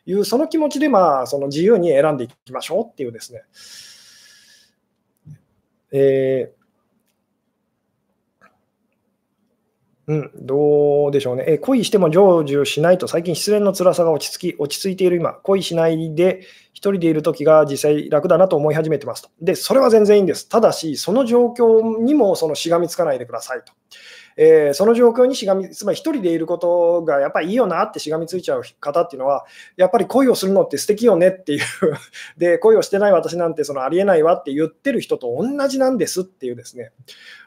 [0.07, 3.43] いう、その気持ちでまあその自由に選んでいきましょうっていうですね。
[5.93, 6.64] えー
[10.07, 11.45] うん、どうでしょうね。
[11.47, 19.31] え恋しても成就しないと最近失恋の辛さが落ち着き、落ち着いている今、恋しないで1人でいるときが実際楽だなと思い始めてますと。
[19.41, 20.47] で、それは全然いいんです。
[20.47, 23.73] ただし、その状況にもそのしがみつかないでくださいと。
[24.37, 29.45] えー、その状況にしがみ、つまり一人でいることがやっぱりいいよなってしがみついちゃう方っていうのは、
[29.77, 31.61] やっぱり恋をするのって素敵よねっていう
[32.37, 36.93] で、恋をしてない私なんてそのありえないわって言ってる人と同じなんですっていうですね、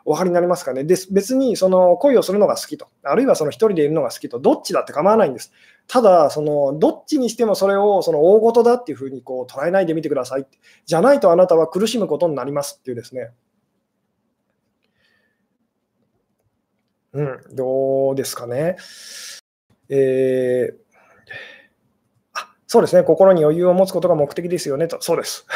[0.05, 0.83] お分かりになりますかね？
[0.83, 5.51] で別にその恋をするのが好きと、あるいはその一人でいるのが好きと、どっちだって構わないんです。
[5.87, 10.45] ただ、そのどっちにしてもそれをその大事だっていうふうにこう捉えないでみてください。
[10.85, 13.31] じゃないとあなたは苦しむことになりますっていうですね。
[17.17, 18.77] うん、どうですかね。
[19.89, 20.75] えー、
[22.35, 25.47] あそうですね、心に余裕を持つことが目的ですよねと、そうです。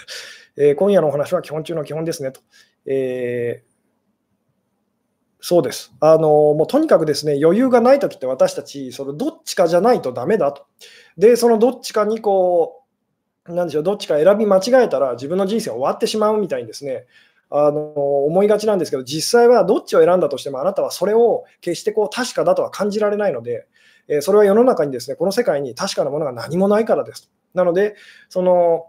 [0.56, 2.40] えー、今夜のお話は基本中の基本ですねと。
[2.86, 3.72] えー、
[5.40, 5.92] そうです。
[6.00, 10.64] あのもうとにかくですね、余裕がないときって私たち、そのどっちかじゃないとダメだと。
[11.18, 12.84] で、そのどっちかにこ
[13.46, 17.04] う、なんでしょう、どっちか選び間違えたら自分の人生終わってしまうみたいにですね、
[17.54, 17.80] あの
[18.24, 23.66] 思いがちなんですけど、実際はどっちを選んだとしても、あなたはそれを決してこう確かだとは感じられないので、
[24.08, 27.30] えそれは世の中にですね、この世界に確かなものが何もないからです。
[27.54, 27.94] なので、
[28.28, 28.86] その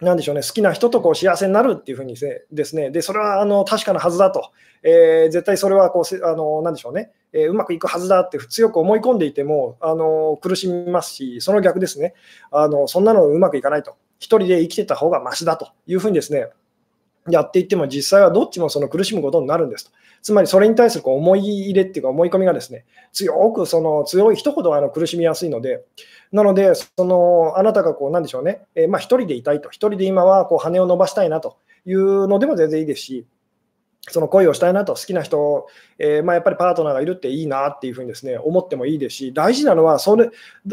[0.00, 12.14] なでしょうね、好きな人とこう幸せになるっていうふうにですね、でそれはあの確かなはずだと、えー、絶対それはこうあのなでしょうね、えー、うまくいくはずだって強く思い込んでいてもあの苦しみますし、その逆ですね。
[12.50, 16.48] あの、そんなのうまくいかないと、一人で生きてた方がましだというふうにですね、
[17.30, 19.90] やっていっても実際はどっちもその苦しむことになるんですと。
[20.20, 25.84] つまりそれに対するこう思い入れっていうか思い込みがですね強くその強い人ほどあの苦しみやすいので、
[26.32, 33.26] なので、そのあなたがこうなんでしょうね、えー、まあ、一人でいたいと、一人で今はこう羽を伸ばしたいなというのでも全然いいですし、
[34.10, 35.66] その恋をしたいなと、好きな人、
[35.98, 40.30] えー、まあ、やっぱりパートナーがいるっていいなっていうふうにです、ね、思ってもいいですし、大事なのはそれ、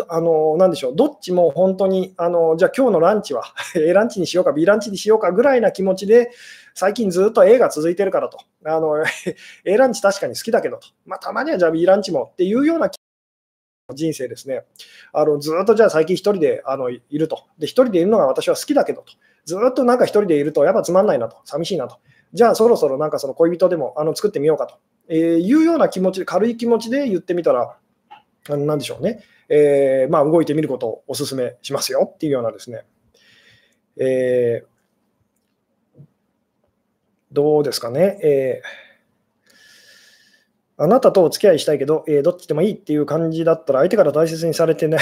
[0.08, 3.44] あのなでしょう、どっちも本当に、あのじゃあ今日のランチは
[3.76, 6.32] A ランチにしようか、B ランチにしようかぐらいな気持ちで、
[6.74, 9.04] 最近ずっと A が続いてるからと、あの
[9.66, 12.90] A ランチ確かに好きだけどと、まあ、たまにはじゃあ B ランチもっていうような
[13.94, 14.64] 人生ですね、
[15.14, 19.14] あのずっとじゃあ最近1人であのいると、で1人でいるのが私は好きだけどと、
[19.46, 21.98] ずっとなんか1人でいるとやっぱつまんないなと、寂しいなと。
[22.34, 24.76] じゃあそろそろなんかその恋人でもあの作ってみようかと、
[25.08, 27.78] えいうような気持ちで、軽い気持ちで言ってみたら、
[28.50, 32.84] なんでしょうね、えー、まあ、動いてみることをお勧めしますよっていうようなですね、
[33.98, 36.04] えー、
[37.32, 38.62] どうですかね、え
[40.78, 45.02] あなたとお付き合いしたいけど、えー、どっちでもいいっていう感じだったら、相手から大切にされてない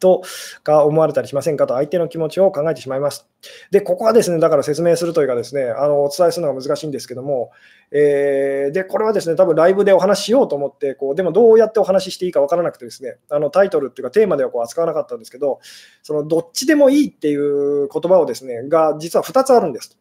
[0.00, 0.22] と
[0.64, 3.28] か 思われたりしませんかと、相手の気持ちを考えてしまいます。
[3.70, 7.52] で、ここはですね、だから説明するというかですね、あのお伝えするのが難しいんですけども、
[7.92, 15.60] えー、で、これはですね、多分ライブでお話ししようと思って、こうでもどうやってお話ししていいか分からなくてですね、あのタイトルっていうかテーマではこう扱わなかったんですけど、
[16.02, 19.96] そのどっちでもいいっていう言葉をですね、が実は2つあるんです。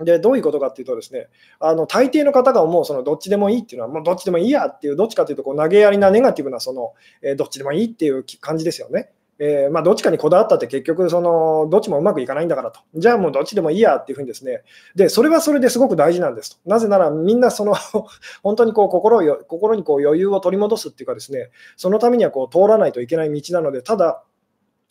[0.00, 1.28] で、どういうことかっていうとですね、
[1.60, 9.10] あの大抵の方が思うそのどっちでもいいっていうのは、もうどっちでもいいやっていう、どっちかというとこう投げやりなネガティブなその、えー、どっちでもいいっていう感じですよね。
[9.38, 12.80] えー、まあ、どっちかにこだわったって結局そのどっちもうまくいかないんだからと。
[12.94, 14.62] じゃあもうどっちでもいいやっていうふうにですね。
[14.94, 16.70] で、それはそれですごく大事なんですと。
[16.70, 17.74] なぜならみんなその
[18.42, 24.22] 本当にこう心を心にこう余裕を取り戻すっていうかですね、そのためにはこう通らないといけない道なので、ただ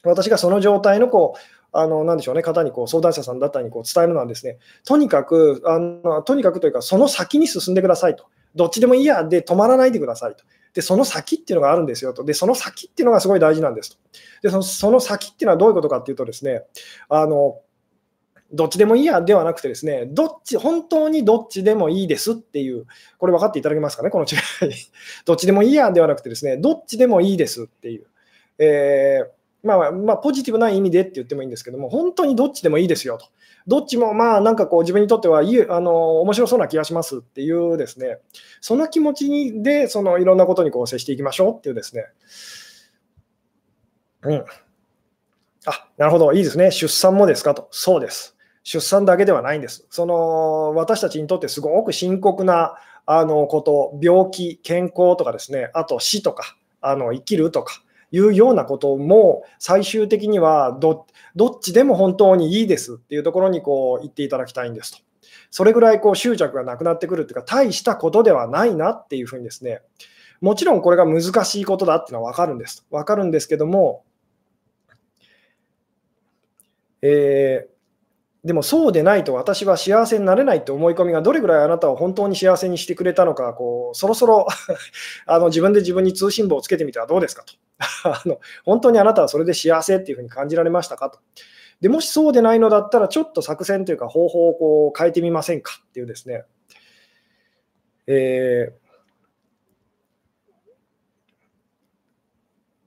[0.03, 1.39] 私がその状態のこう
[1.73, 8.25] あの、なでしょうね、方にこう相談者さんだったりにこう伝えるのはですね、とにかく、あのとにかくというか、その先に進んでくださいと。
[8.55, 10.43] どっちでもいいやで止まらないでくださいと。
[10.73, 12.23] で、その先っていうのがあるんですよと。
[12.23, 13.97] で、その先っていうのがすごい大事なんですと。
[14.43, 16.63] で、そのその先っていうのはどういうことかっていうとですね、
[17.09, 17.59] あの、
[18.51, 22.85] どっちでもいいやではなくてですね、どっち、本当にどっちでもいいですっていう、
[23.17, 24.35] これ分かっていただけますかね、この違
[24.69, 24.73] い。
[25.25, 28.05] どっちでもいいやではなくてですね、どっちでもいいですっていう。
[28.59, 33.27] えーまあ、まあ、ポジティブな意味でって言ってもいいんですけども、本当にどっちでもいいですよと。
[33.65, 38.19] どっちもまあなんかこう自分にとってはいいあの面白そうな気がしますっていうですね、
[38.59, 42.05] その気持ちでそのいろんなことにこう接していきましょうっていうですね。
[44.23, 44.45] うん。
[45.65, 46.71] あ、なるほど、いいですね。
[46.71, 47.69] 出産もですかと。
[47.71, 48.35] そうです。
[48.63, 49.87] 出産だけではないんです。
[49.89, 57.81] その私たちにとってすごく深刻なあのこと、病気、健康とかですね、あと死とか、あの生きるとか、
[58.13, 61.07] いうようなことも最終的にはど
[61.47, 64.99] っちでも本当にいいですっていうところにこう言っていただきたいんですと。
[65.49, 69.81] それぐらいこう執着がなくなってくるっていうか、大したことではないなっていうふうにですね、
[70.41, 72.85] もちろんこれが難しいことだっていうのは分かるんです。
[72.91, 74.03] 分かるんですけども、
[77.01, 77.73] えー
[78.43, 84.47] でもそうでないと私は幸せになれないって思い込みがどれぐらいあなたを本当に幸せにしてくれたのか、こうそろそろ
[85.25, 87.53] あの自分で自分に通信簿をつけてみてはどうですかと
[88.03, 88.39] あの。
[88.63, 91.19] 本当にあなたはそれで幸せっていうふうに感じられましたかと。
[91.81, 96.45] でもしそうでないのだったら、ちょっと作戦というか方法をこう変えてみませんかっていうですね。
[98.07, 98.83] えー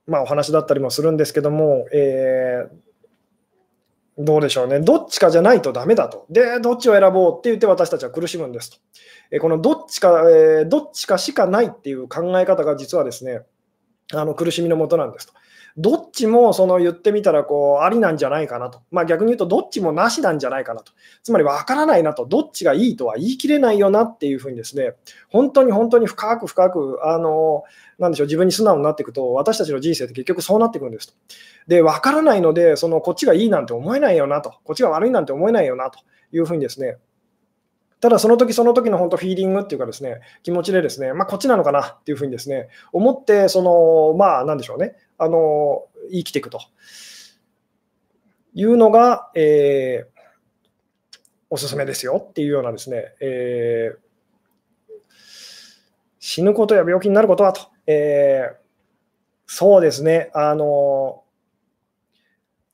[0.07, 2.87] まあ、お話だったりもするんですけども、えー
[4.19, 6.25] どうでしょうね、どっちかじゃないとダメだと。
[6.31, 8.79] で、どっちを選ぼうって言って私たちは苦しむんですと。
[9.31, 13.43] えこのどっちか、えー、どっちかしかないっていう考え方が実はですね、
[14.13, 15.33] あの苦しみのもとなんですと。
[15.79, 18.81] どっちもその言ってみたらこうありなんじゃないかなと。
[18.91, 20.93] まあ、逆に言うとどっちもなしなんじゃないかなと。
[21.23, 22.25] つまり分からないなと。
[22.25, 24.95] どっちがいいとは言い切れないよなっていうふうにですね、
[25.29, 27.65] 本当に本当に深く深く、あの、
[27.99, 31.15] なんでしょう、自分に素直になっていくと、私たちの人生って結局そうなっていくんですと。
[31.69, 34.55] で、分からないので、そのこっちがいいなんて思えないよなと。
[34.65, 35.99] こっちが悪いなんて思えないよなと
[36.33, 36.97] いうふうにですね、
[38.01, 46.61] ただその時その時の本当フィーリングっていうかですね、気持ちでですね、まあ、こっちなのかなっていうふうにですね、思って、その、まあ、なんでしょうね、あの、生きていくと。
[48.55, 50.21] いうのが、えー、
[51.51, 53.99] おすすめですよっていうようなですね、えー、
[56.19, 58.57] 死ぬことや病気になることはと、えー、
[59.47, 61.23] そうですね、あの、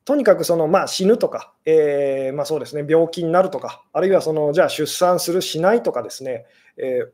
[0.04, 7.08] とにかくその、まあ、死ぬとか、えー、まあ、そうですね、病気になるとか、あるいはそのじゃあ出産する、しないとかですね、えー、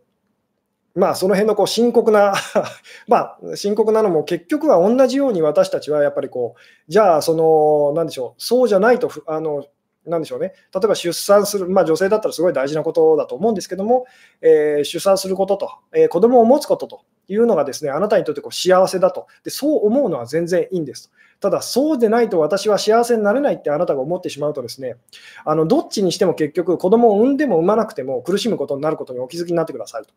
[0.98, 2.35] まあ、その辺のこう深刻な
[3.07, 9.64] まあ、深刻なのも結局は同じように私たちはやっぱりこう、じゃあ、その、なんでしょう、そうじゃないと、あの
[10.09, 14.07] なんでしょうね、例えば出産する、まあ、女性だったらすごい大事なことだと思うんですけども、
[14.40, 19.27] えー、出産することと、えー、子供を持つことというのがですねあなたにとってこう幸せだと。
[19.44, 24.96] で、そう思うのは全然いいんですただ、そうでないと私は幸せになれないってあなたが思ってしまうとですね、
[25.44, 30.12] あのどっちにしても結局、子供を産んでも産まなくても苦しむことになることにお気づきになってくださいと。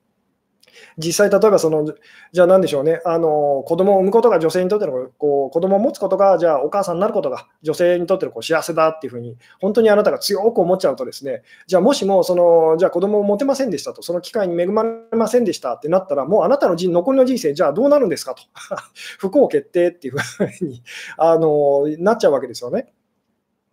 [0.97, 1.85] 実際、例えばその、
[2.31, 18.43] じゃあ何でしょうね、あの子供を産むことが女性にとってのこう、子供を持つことが、じゃあお母さんになることが女性にとってのこう幸せだっていうふうに、本当にあなたが強く思っちゃうとですね、じゃあもしもその、じゃあ子供を持てませんでしたと、その機会に恵まれませんでしたってなったら、もうあなたの人残りの人生、じゃあどうなるんですかと、
[19.19, 20.83] 不幸決定っていうふうに
[21.17, 22.93] あのなっちゃうわけですよね。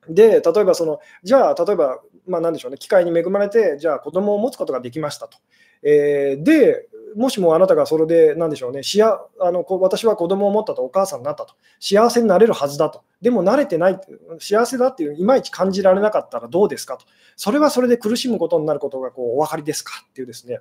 [0.08, 5.38] で、例えばその、じゃあ、例えば、まあ、なんでしょうね、機会に恵まれて、じゃあ、子供を持つことができましたと。
[5.82, 14.00] えー、で、もしもあなたがそれで、なんでしょうね、しあの私は子供を持ったと、お母さんになったと、幸せになれるはずだと、でも慣れてない、
[14.38, 17.06] 幸せだっていう、いまいち感じられなかったらどうですかと、
[17.36, 20.60] それはそれで苦しむことになることがこうお分かりですかっていうですね、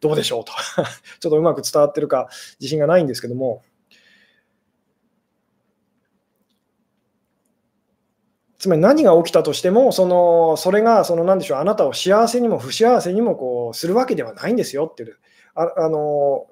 [0.00, 0.52] どうでしょうと、
[1.20, 2.28] ちょっとうまく伝わってるか
[2.60, 3.62] 自信がないんですけども。
[8.66, 15.16] つまり何が起きたとしても、そのそれがその何でしょう、あなたを幸せにも不幸せにもこうするわけではないんですよっていう。
[15.54, 16.46] ああの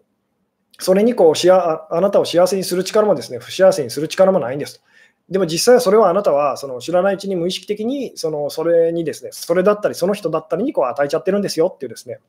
[0.78, 4.84] それにこうしああなたを幸せにする力もですね、不幸せにする力もないんですと。
[5.28, 12.20] でも実際はそれはあなたはその知らないうちに無意識的にそのそれにですね、それだったりその人だったりにこう与えちゃってるんですよっていうですね。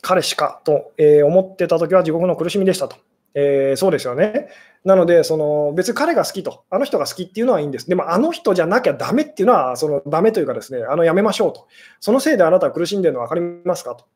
[0.00, 0.92] 彼しかと、
[1.26, 2.96] 思ってたときは地獄の苦しみでしたと。
[3.38, 4.48] えー、そうですよね。
[4.82, 7.86] なので、その別に彼が好きと、あの人が好きっていうのはいいんです。
[7.86, 11.66] でも、あの人じゃなきゃだめっていうのは、そのダメというかですね、あのやめましょうと。
[12.00, 14.06] そのせいであなたは苦しんでるの分かりますかと。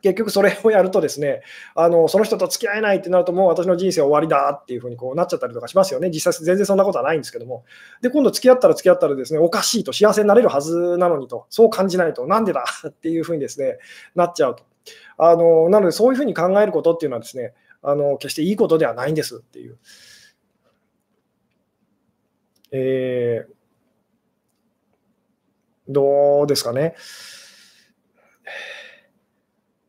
[0.00, 1.42] 結局それをやるとですね、
[1.74, 6.08] あのその人と付き合えないってなると、もう私の人生終わりだっていうふうにこうなっちゃったりとかしますよね。
[6.10, 7.64] 実際全然そんなことはないんですけども。
[8.00, 12.64] で、今度付き合ったら付き合ったらですね、おかしいと、幸せになれるはずなのにと、そう感じないと、なんでだ？
[12.88, 13.78] っていうふうにですね、
[14.14, 14.62] なっちゃうと。
[15.18, 19.78] あのなので、そういうふうに考えることっていうのはですね、あの決していいことではないんですっていう。
[22.70, 23.52] えー、
[25.88, 26.94] どうですかね。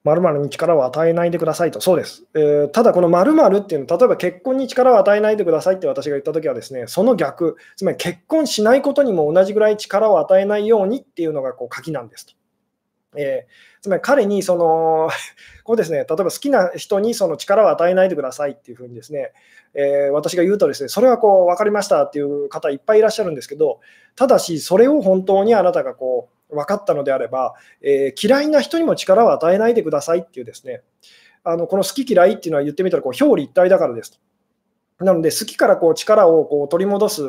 [0.06, 2.26] 〇〇に力を与えないでくださいと、そうです。
[2.34, 12.34] えー、ただ、この〇〇っていうのは、例えば結婚に力を与えないでくださいって私が言ったときはですね、その逆、つまり結婚しないことにも同じぐらい力を与えないようにっていうのがこう鍵なんですと。
[13.16, 15.10] えー、つまり彼にその、
[15.64, 19.32] こうですね、例えば好きな人にその力を与えないでくださいっていうふうにですね、
[19.74, 23.80] えー、私が言うとですね、それはこう分かりましたっていう方いっぱいいらっしゃるんですけど、
[24.16, 30.82] ただし、それを本当にあなたがこう分かったのであれば、えー、嫌いな人にも力を与えないでくださいっていうですね、
[31.44, 34.20] あのこの好き嫌いっていうのは言ってみたらこう表裏一体だからですと。
[35.04, 37.24] なので、好きからこう力をこう取り戻す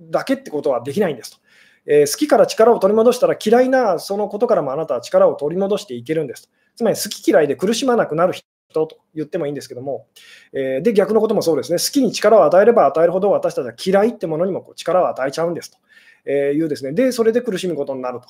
[0.00, 1.38] だけってことはできないんですと。
[1.86, 6.50] えー、好きから力を取り戻したら嫌いなそのことからもあなたは力を取り戻していけるんです。
[6.74, 8.44] つまり好き嫌いで苦しまなくなる人
[8.86, 10.06] と言ってもいいんですけども、
[10.52, 15.70] えー、で逆のこともそうですね、好きに力を与えれば与えるほど私たちは嫌いってものにもこう力を与えちゃうんです
[16.24, 18.28] というですね、で、それで苦しむことになると。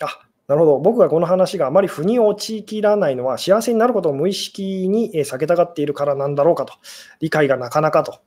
[0.00, 0.78] あなるほど。
[0.78, 6.74] 僕がこの話があまり腑に陥らないのは、幸せになることを無意識に避けたがっているからなんだろうかと。
[7.20, 8.20] 理解がなかなかと。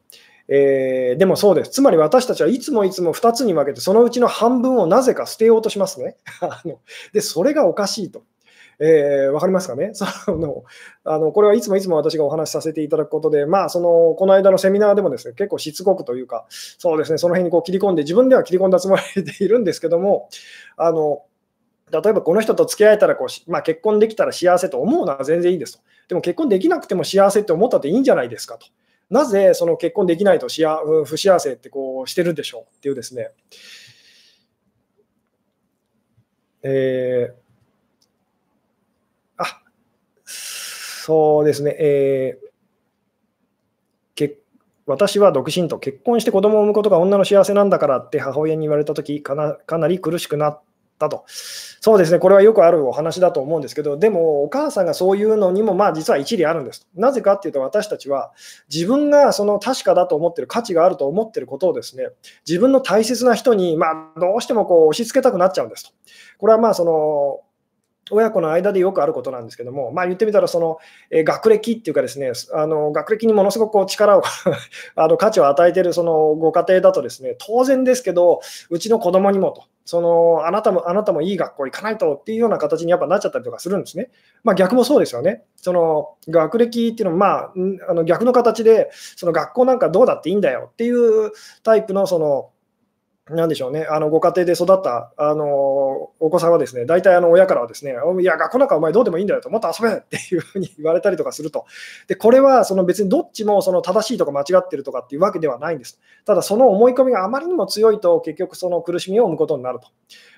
[0.48, 1.72] えー、でもそうです。
[1.72, 6.18] つまり私たちはいつもいつも2つに分けて、そのうちの半分をなぜか捨てようとしますね。
[7.14, 8.24] で、それがおかしいと。
[8.80, 9.92] えー、分かりますかね？
[9.96, 10.64] その
[11.06, 20.30] あのこれはいつもいつも私がお話しさせていただくことで、まあ、そのこの間のセミナーでもですね結構しつこくというか、そうですねその辺にこう切り込んで、自分では切り込んだつもりでいるんですけども、
[20.76, 21.24] あの
[21.92, 25.84] 例えばこの人と付き合えたらこう、まあ、結婚できたら幸せと思うのは全然いいですと。
[26.10, 28.68] でも結婚できなくても幸せって思ったっていいんじゃないですかと。
[29.10, 33.32] なぜその結婚できないとしや不幸せってこうしてるんでしょうっていうですね。
[36.64, 37.34] えー、
[39.38, 39.62] あ
[40.26, 42.46] そうですね、えー
[44.16, 44.38] け
[44.88, 50.62] 私は独身と結婚して子供を産むことが女の幸せなんだからって母親に言われたときかな、かなり苦しくなっ
[50.98, 51.26] たと。
[51.28, 56.88] そうですね、これはよくあるお話だと思うんですけど、でもお母さんがそういうのにも、まあ実は一理あるんです。
[56.96, 58.32] なぜかっていうと、私たちは
[58.74, 62.08] 自分がその確かだと思ってる、価値があると思ってることをですね、
[62.48, 65.92] 自分の大切な人に、まあ、どうしてもこう押し付けたくなっちゃうんですと。
[66.38, 67.42] これはまあその
[68.12, 70.78] 親子の間でよくあることなんですけども、まあ、言ってみたらその、
[71.10, 74.24] え学歴っていうかですね、あの学歴にものすごくこう力を
[74.96, 84.10] あの価値を与えているそのご家庭だとですね、当然ですけど、うちの子供にもと、そのあなたもあなたもいい学校行かないとっていうような形にやっぱなっちゃったりとかするんですね。
[84.44, 85.44] まあ、逆もそうですよね。
[85.58, 87.54] その学歴っていうのも、まあ、
[87.90, 91.32] あの逆の形で、その学校なんかどうだっていいんだよっていう
[91.64, 92.50] タイプのその
[93.28, 95.48] なんでしょうね、あのご家庭で育ったあの
[96.20, 101.66] お子さんはですね、大体あの親からはですね、いや、学校なんかお前どうでもいいんだよと、もっと遊べっていうふうに言われたりとかすると。
[102.08, 106.00] で、これはその別にどっちもその正しいとか間違ってるとかっていうわけではないんです。
[106.24, 109.88] ただ、その思い込みがあまりにも強いと、結局その苦しみを生むことになると。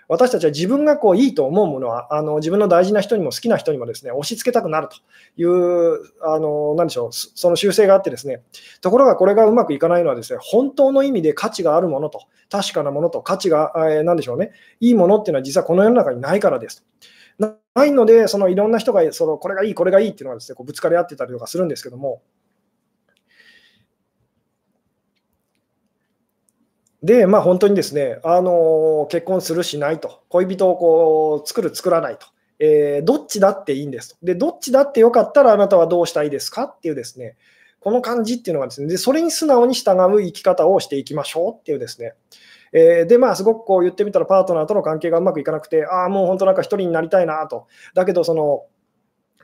[0.08, 4.98] 私たちは自分がこういいと思うものはあの自分の大事な人にも好きな人にもですね押し付けたくなると
[5.42, 8.42] いうあの何でしょうその習性があってですね
[8.82, 16.86] ところがこれがうまくいかないのはですね本当の意味で価値があるものと確かなものと価値が、えー、何でしょうねいいものっていうのは実はこの世の中にないからです。
[17.40, 22.22] ないので、そのいろんな人がそのこれがいい、これがいいっていうのがです、ね、こうぶつかり合ってたりとかするんですけども、
[27.08, 32.28] で、まあ、本当にですね、あの結婚する、しないと、恋人をこう作る、作らないと、
[32.60, 34.18] えー、どっちだっていいんですと。
[34.22, 37.38] で、どっちだってよかったらあなたはどうしたいですかっていうですね、
[37.80, 42.14] この感じっていうのがですね、でそれに素直に従う生き方をしていきましょうっていうですね、
[42.74, 47.68] えー、で、まあ、すごくこう言ってみたら、パートナーとの関係がうまくいかなくて、ああ、もう本当なんか一人になりたいなと。
[47.94, 48.66] だけど、その、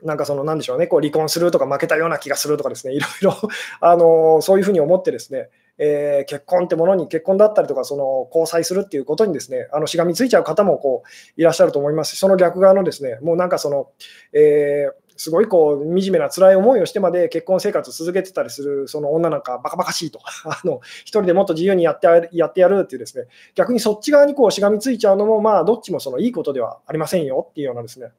[0.04, 3.36] なんかその、なんでしょうね、こう離婚するとか負けたような気がするとかですね、いろいろ
[3.82, 13.90] あのそういうふうに思ってですね、えー、結婚ってものに、結婚だったりとか、その交際するっていうことにですね、あのしがみついちゃう方もこういらっしゃると思いますし、その逆側のですね、もうなんかその、
[14.34, 28.12] えーすごいこう惨めな辛い思いをしてまで結婚生活を続けてたりするその女なんかバカバカしいと、 あの一人でもっと自由にやってやってやるっていうですね、逆にそっち側にこうしがみついちゃうのも、まあどっちもそのいいことではありませんよっていうようなですね、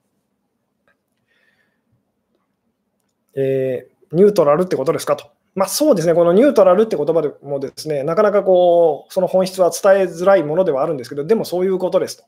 [3.36, 5.30] えー、ニュートラルってことですかと。
[5.54, 12.24] まあ、そうですね、このニュートラルって言葉でもですね、なかなかこうその本質は伝えづらいものではあるんですけど、でもそういうことですと。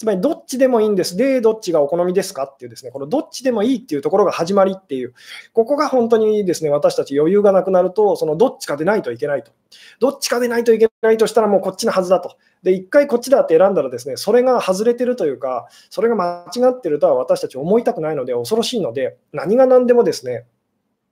[0.00, 1.14] つまり、どっちでもいいんです。
[1.14, 5.12] で、どっちがお好みですかっていうですね、このどっちでもいいっていうところが始まりっていう、
[5.52, 9.52] ここが本当にですね、私たち余裕がなくなると、そのどっちかでないといけないと。
[9.98, 12.36] どっちかでないといけないとしたら、もうこっちのはずだと。
[12.62, 20.46] で、一回こっちだって選んだらですね、それが外れてるというか、それが間違ってるとは私たち思いたくないので、恐ろしいので、何が何でもですね、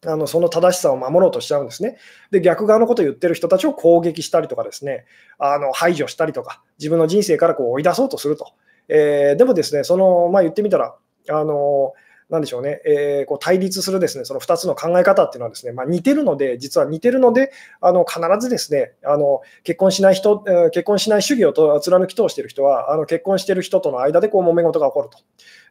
[0.07, 1.97] あのその正しさを守ろうとしちゃうんですね。
[2.31, 5.07] で、逆側のことを言ってる人たちを攻撃したりとかですね、
[5.39, 8.53] あの排除したりとか、自分の人生からこう追い出そうとすると。
[8.89, 10.95] えー、でもですね、その、まあ、言ってみたら、
[11.31, 11.93] あの
[12.31, 25.19] なんでしょうね、えー、こう対立するですねその2つの考え方っていうのはですね、まあ、似てるので、実は似てるので、あの必ずですねあの結婚しない人、結婚しない主義をと貫き通している人は、あの結婚している人との間でこう揉め事が起こると。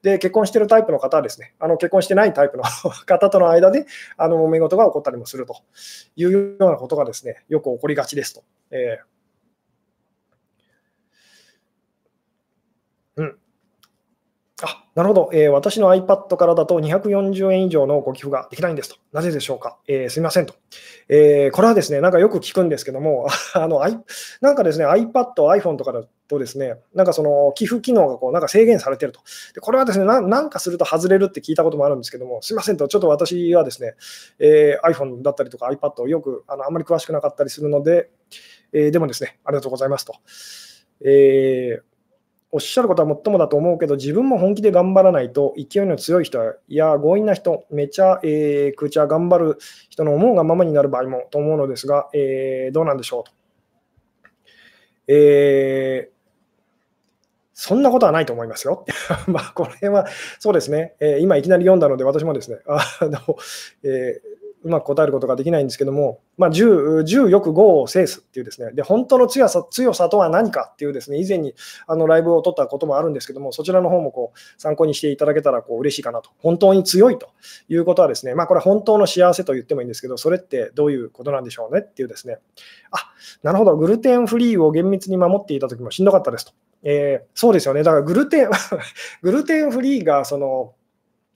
[0.01, 2.63] で、結婚しているタイプの方はですね、あの結婚してないタイプの
[3.05, 3.85] 方との間で
[4.17, 5.57] あの揉め事が起こったりもすると
[6.15, 8.43] いうようなことがですね、よく起こりがちですと。
[8.71, 9.16] えー
[14.63, 18.95] あなるほど、えー、私の iPad からだと240円以上のご寄付ができないんですと。
[19.13, 20.55] なぜでしょうか、えー、すみませんと、
[21.09, 23.79] えー、これはですね、なんかよく聞くんですけども、 あの
[24.41, 29.19] なんかですね、iPad、iPhone とかだとですね、なんかその寄付機能がこうなんか制限されてると。
[29.53, 33.93] でこれはですねな、なんかすると外れるって聞いたこともあるんですけども、すみませんと、ちょっと私はですね、
[34.39, 38.09] えー、iPhone だったりとか iPad をよくあのあんまり詳しくなかったりするので、
[38.73, 40.15] えー、でもですね、ありがとうございますと。
[41.05, 41.96] えー
[42.51, 46.39] おっしゃることはもっともだと思うけど、自分も本気で頑張らないと、勢いの強い人
[46.69, 49.57] や強引な人、めちゃ、えー、空ちゃ頑張る
[49.89, 53.31] 人の思うがままになる場合もと思うのですが、えー、どうなんでしょうと。
[55.07, 56.17] えー
[57.59, 58.85] そんなことはないと思いますよ。
[59.25, 60.05] まあ、これは、
[60.37, 63.17] そうですね、えー、今いきなり読んだので、私もですね、あの
[63.81, 64.37] えー、
[64.67, 71.55] うまく答えることができないんですけども、まあ、10, 10よく5を制すっていうですね、で本当の強さ強さとは何かっていうですね、以前に
[71.87, 76.31] あのライブを撮ったこともあるんですけども、そちらの方もこう参考にしていただけたらこう嬉しいかなと。
[76.39, 77.29] 本当に強いと
[77.69, 82.39] いうことはですね、まあ、これ本当の幸せと言ってもいいんですけど、それってどういうことなんでしょうねっていうですね、
[82.91, 83.11] あ
[83.41, 86.51] なるほど、グルテンフリーを厳密に守っていた時もしんどかったですと。
[86.83, 88.49] えー、そうですよね、だからグルテン
[89.23, 90.73] グルテンフリーがその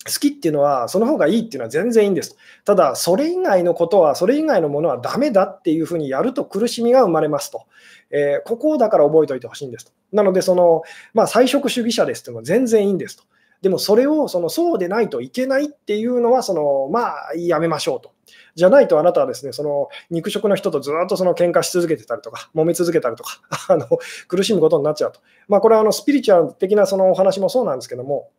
[0.05, 2.35] 好きっていうのは、その方がいいっていうのは全然いいんです。
[2.65, 7.65] ただ、それ以外のことは、それ以外のものはダメだっていうふうにやると苦しみが生まれますと。
[8.09, 9.91] えー、ここをだから覚えておいてほしいんですと。
[10.11, 10.81] なので、その、
[11.13, 13.23] まあ、菜食主義者ですっていうのは全然いいんですと。
[13.61, 18.11] でも、それをそのそうでないといけないっていうのは、そのまあ、やめましょうと。
[18.55, 23.39] じゃないとあなたはですね、その肉食の人とずっとその喧嘩し続けてたりとか、揉め続けたりとか、
[23.69, 23.87] あの
[24.27, 25.19] 苦しむことになっちゃうと。
[25.47, 28.29] まあ、これはあのスピリチュアル的なそのお話もそうなんですけども、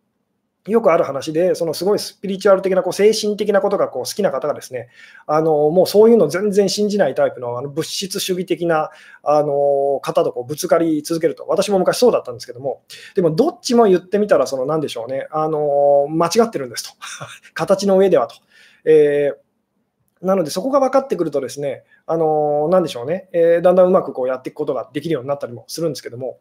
[0.67, 4.89] よくある話で、そのすごいスピリチュアル的なこう精神的なことがこう好きな方がですね、
[5.27, 8.91] あのもうそういうの全然信じないタイプのあの物質主義的な
[9.25, 12.83] あの方とこうぶつかり続けると、私も昔そうだったんですけども、
[13.17, 16.97] でもどっちも言ってみたら、その何でしょうね、あの間違ってるんですと、
[17.55, 18.37] 形の上ではと。
[18.85, 19.53] えー
[20.23, 26.39] なので、そこが分かってくるとですね、あのー、でしょうね、えー、だんだんうまくこうやっていくことができるようになったりもするんですけども、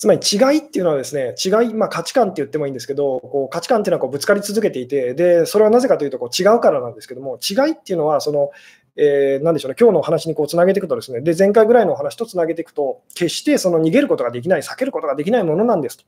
[0.00, 8.50] つまり違いっていうのはですね、違い、まあ、価値観って言ってもいいんですけど、こう価値観っていうのはこうぶつかり続けていて、で、それはなぜかというとこう違うからなんですけども、違いっていうのは、その、
[8.96, 16.04] えー、なんでしょうね、今日のお話にこうつなげていくとですね、で、前回ぐらいのお話とつなげていくと、決してその逃げることができない、避けることができないものなんですと。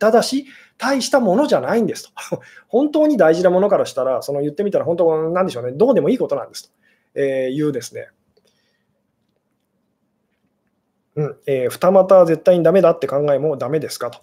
[0.00, 0.46] ただし、
[0.76, 2.40] 大したものじゃないんですと。
[2.66, 6.70] 本当に大事なものからしたら、その言ってみたら、本当、なんでしょうね、どうでもいいことなんですと、
[7.14, 8.08] えーいうですね、
[11.16, 14.20] 二股は絶対にダメだって考えもダメですかと。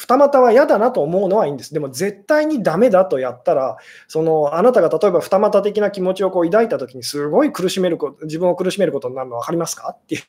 [0.00, 1.74] 二股は嫌だなと思うのはいいんです。
[1.74, 3.76] でも絶対にダメだとやったら、
[4.08, 10.22] そのあなたが例えば二股的な気持ちをこう抱いたときに、すごい苦しめる、自分を苦しめることになるの分かりますかっていう。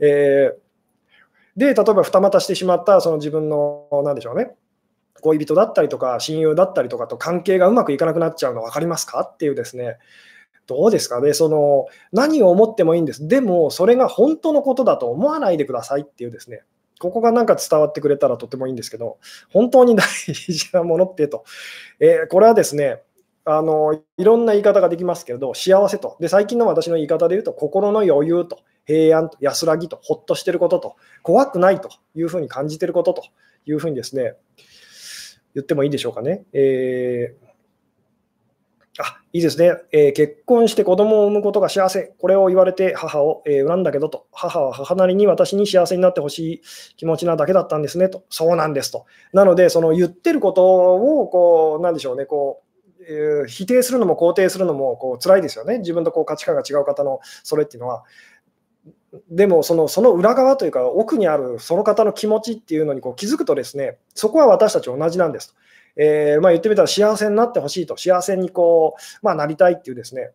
[0.06, 4.54] えー、で、例えば二股してしまったその自分の、なんでしょうね、
[5.22, 9.96] 恋人だったりとか、親友だったりとかと関係がうまくいかなくなっちゃうの分かりますかっていうですね、
[10.70, 13.26] どうですかね、その何を思ってもいいんです。
[13.26, 16.62] でも、それが本当のことだと思わないでくださいっていうですね、
[17.00, 19.18] ここがなんか伝わってくれたらとてもいいんですけど、
[19.52, 21.44] 本当に大事なものってと、
[21.98, 23.02] えー、これはですね、
[23.44, 31.90] あのいろんな言い方ができますけれど、幸せと、で最近の私の言い方で言うと、心の余裕と、平安と、安らぎと、ほっとしてることと、怖くないと。
[32.14, 33.22] いうふうに感じてることと。
[33.66, 34.36] いうふうにですね、
[35.54, 36.44] 言ってもいいでしょうかね？
[36.52, 37.49] えー
[39.00, 46.62] あいいですね、えー、結婚して子供を産むことが幸せ、これを言われて母を、えー、恨んだけどと、母は母なりに私に幸せになってほしい
[46.96, 49.06] 気持ちなだけだったんですねと、そうなんですと。
[49.32, 52.70] なので、その言ってることをこう、なんでしょうね、こう
[53.08, 58.04] えー、否定するのも肯定するのもこう辛いですよね、自分とこう価値観が違う方のそれっていうのは。
[59.28, 65.54] でもその、その裏側というか、奥にあるその方の気持ちっていうのにこう気づくとですね、そこは私たち同じなんですと。
[66.02, 70.30] えー、まあ、言ってみたら幸せになってほしいと、幸せにこう、まあ、なりたいっていうですね、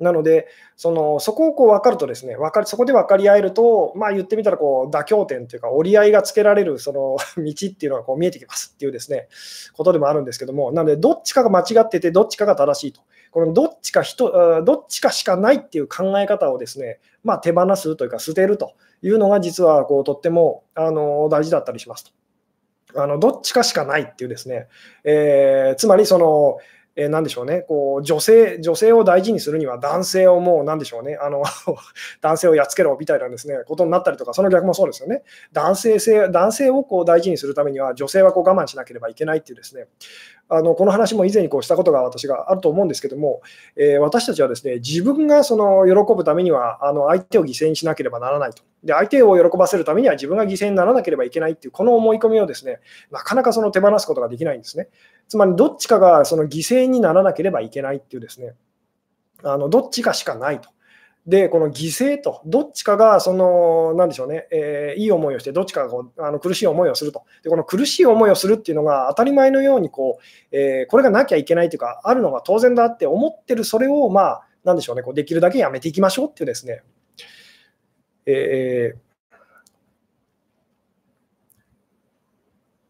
[0.00, 9.28] なので、そのそこをこう分かると、ですね分かるそこで分かり合えると、まあ、言ってみたらこう妥協点というか、折り合いがつけられるその 道っていうのがこう見えてきますっていうですね
[9.74, 22.21] ことでもあるんですけども、なので、どっちかが間違ってて、どっちかが正しいと、このどっちか人どっちかしかないっていう考え方をですね、まあ、手放すというか、捨てるというのが、実はこうとってもあの大事だったりしますと。
[22.94, 24.68] あのどっちかしかないっていうですね、
[25.04, 26.58] えー、つまりその、
[26.94, 31.42] えー、何でしょうね、こう女性女性を大事にするには男性をもう何でしょうね、あの
[32.20, 33.60] 男性をやっつけろみたいなですね。
[33.66, 35.22] ことになったりとか、その逆もそうですよね、
[35.52, 39.86] 男性性男性をこう大事にするためには女性はこう我慢しなければいけないっていうですね、
[40.54, 43.40] あのこの話も以前にこうしたことが私があると思うんですけども、
[43.74, 48.62] えー、私たちはですね自分がその喜ぶためにはあの相手を犠牲にしなければならないと。
[48.84, 52.80] で相手を喜ばせるためには自分が犠牲にならなければいけないっていうこの思い込みをですね
[53.12, 54.88] なかなかその手放すことができないんですね。
[55.28, 58.54] つまりどっちかがその犠牲にならなければいけないっていうですね。
[59.42, 60.70] あのどっちかしかないと。
[61.26, 67.22] で、この犠牲と、どっちかが、その、なんでしょうね、えー、いい思いをして、どっちかがこうあの苦しい思いをすると。
[67.44, 76.82] で、この苦しい思いをするっていうのが当たり前のように、こう、えー、これがなきゃいけないというか、あるのが当然だって思ってる、それを、まあ、なんでしょうね、こうできるだけやめていきましょうっていうですね、
[78.26, 78.94] え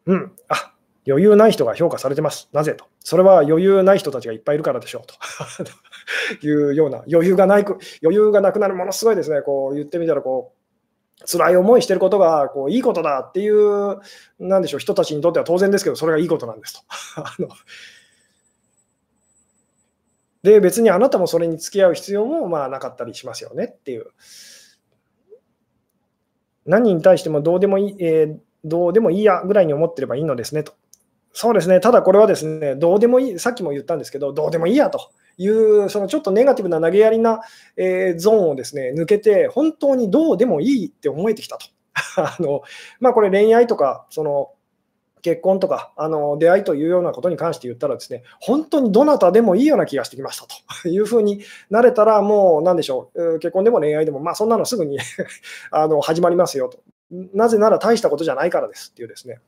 [0.07, 0.72] ー、うん、あ
[1.07, 2.49] 余裕ない人が評価されてます。
[2.53, 2.87] なぜと。
[3.01, 5.15] それは余裕ない人たちがいっぱいいるからでしょうと。
[6.47, 10.63] いうような余裕がない余裕がなくなるものすごいですね、こう言ってみたらこう
[11.27, 14.01] 辛い思いしてることがこういいことだっていう、
[14.39, 16.81] なんでしょう、人たちにとっては当然ですけど、それがいいことなんですと。
[17.23, 17.49] あの
[20.43, 24.07] で、別にあなたもそれに付き合う必要もまあなかったりしますよねっていう。
[26.67, 30.75] 何に対してもどうでもいい、えー、どうでもいいやぐらいに思ってればいいのですねと。
[31.33, 37.41] そうですね、ただこれはですね、どうでもいい、さっきも言ったんですけど、どうでもいいやという、そのちょっとネガティブな投げやりな、
[37.76, 41.66] えー、ゾーンをですね抜けて、本当にどうでもいいって思えてきたと。
[42.16, 42.62] あの
[43.01, 44.51] まあ、これ、恋愛とか、その
[45.22, 50.47] 結婚とかあの出会いというようなことに関して言ったらですね、本当にどなたでもいいような気がしてきました
[50.83, 54.99] と いうふうになれたら、もうなんでしょう、結婚でも恋愛でも、まあ、そんなのすぐに
[55.70, 56.80] あの始まりますよと。
[57.35, 59.39] なぜなら大したことじゃないからですっていうですね。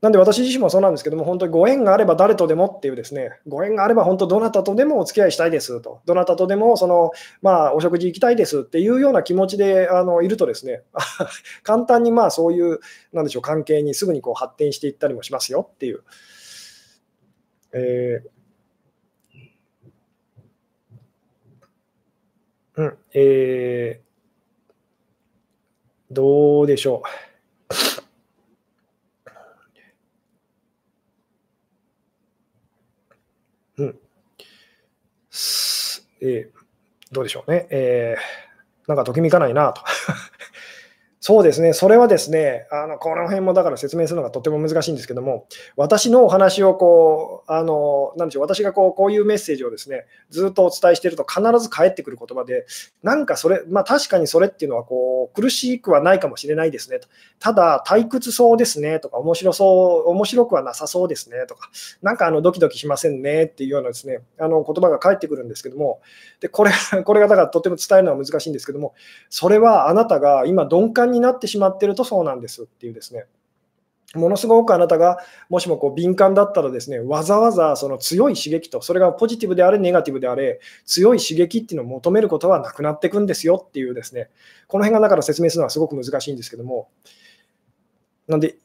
[0.00, 7.10] なんで私自身もそうなんですけども、本当にご縁があれば誰とでもっていうですね、ご縁があれば本当どなたとでもお付き合いしたいですと、どなたとでもその、
[7.42, 10.82] まあ、お食事行きたいですっていうような気持ちであのいるとですね、
[11.64, 12.78] 簡単にまあそういう、
[13.12, 16.02] なんでしょう、関係にすぐにこう発展していったりもしますよっていう。
[17.72, 18.38] えー
[22.78, 24.02] うん、えー、
[26.14, 27.27] どうでしょう。
[36.20, 37.66] えー、どうでしょうね。
[37.70, 39.82] えー、なんかときめかないなと
[41.28, 52.64] そうですね、それはですね、あのこの辺もだから説明するのがとても難しいんですけども、私のお話をこう、あのなでしょう、私がこうこういうメッセージをですね、ずっとお伝えしていると必ず返ってくる言葉で、
[53.02, 57.08] なんかそれ、まあ確かにそれっていうのはこう苦しくはないかもしれないですねと、
[57.40, 61.68] ただ退屈そうですねとか、面白そう、面白くはなさそうですねとか、
[62.00, 66.00] なんかあのドキドキしませんねっていうようなですね、あの言葉が返ってくるんですけども、
[66.40, 66.70] でこれ
[67.04, 68.94] これがだからとても伝えるのは難しいんですけども、
[69.28, 73.26] それはあなたが今鈍感にになってしまってるとそうなんですっていうですね。
[74.14, 75.18] ものすごくあなたが
[75.50, 84.30] もしもこう敏感だったらですね、わざわざその強い刺激と、それがポジティブであれ、ネガティブであれ、強い刺激っていうのを求めることはなくなっていくんですよっていうですね、
[84.66, 86.88] この辺がだから説明するのはすごく難しいんですけども、
[88.28, 88.56] なんで、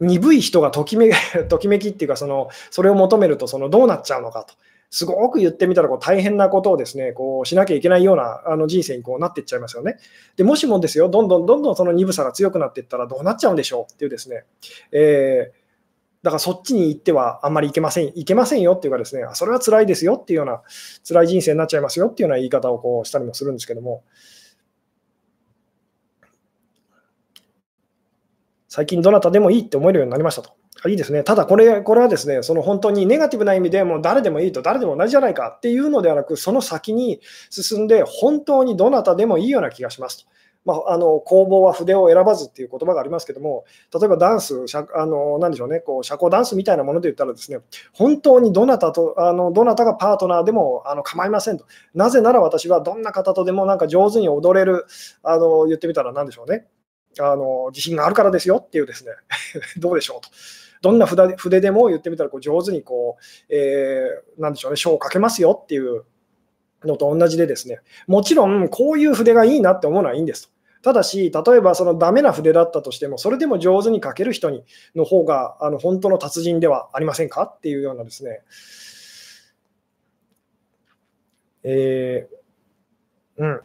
[0.00, 1.10] 鈍い人がときめ
[1.48, 4.54] ときめきっていうかその、それを求めるとそのどうなっちゃうのかと。
[4.94, 9.96] すごく言ってみたらこう大変なことをですねこうしなきゃいけないようなあの人生にこうなっていっちゃいますよね。
[10.36, 14.44] でもしもですよ、どんどんどんどんその鈍さが強くなっていったらどうなっちゃうんでしょうっていうですね、
[14.92, 15.54] えー、
[16.22, 20.60] だからそっちに行ってはあんまりいけません、いけませんよっていうかですね、それは辛いですよっていうような、
[21.08, 24.04] 辛い人生になっちゃいますよっていうような言い方をこうしたりもするんですけども、
[28.68, 30.61] 最近どなたでもいいって思えるようになりましたと。
[30.88, 31.22] いいですね。
[31.22, 37.20] ただこれ、これはですね、その本当にネガティブな意味でもう誰でもいいと、誰でも同じじゃないかっていうのではなく、その先に
[37.50, 40.32] 進んで、本当にどなたでもいいような気がしますと。
[40.64, 44.64] まあ、あの工房は筆を選ばずっていう言葉がありますけども、例えばダンス、
[44.94, 47.58] あのなんでしょうね、こう社交ダンスみたいなもので言ったら、ですね
[47.92, 51.64] 本当にどなたとあのどなたがパートナーでもあの構いませんと。
[51.94, 54.86] なぜなら私はどんな方とでもなんか上手に踊れる、
[55.22, 56.66] あの言ってみたらなんでしょうね、
[57.18, 59.10] あの自信があるからですよっていうですね、
[59.78, 60.28] どうでしょうと。
[60.82, 66.04] どんな筆筆でも言ってみたらこう上手にこう、えー、なんでしょうね、書をかけますよっていう
[66.84, 70.52] のと同じでですね、もちろんこういう筆がいいなって思うのはいいんですと。
[70.82, 74.64] ただし、例えばそのダメな筆だったとしても、それでも上手に書ける人に
[74.96, 78.40] の方があの本当の達人ではありませんかっていうようなですね、
[81.62, 83.60] えー、うん、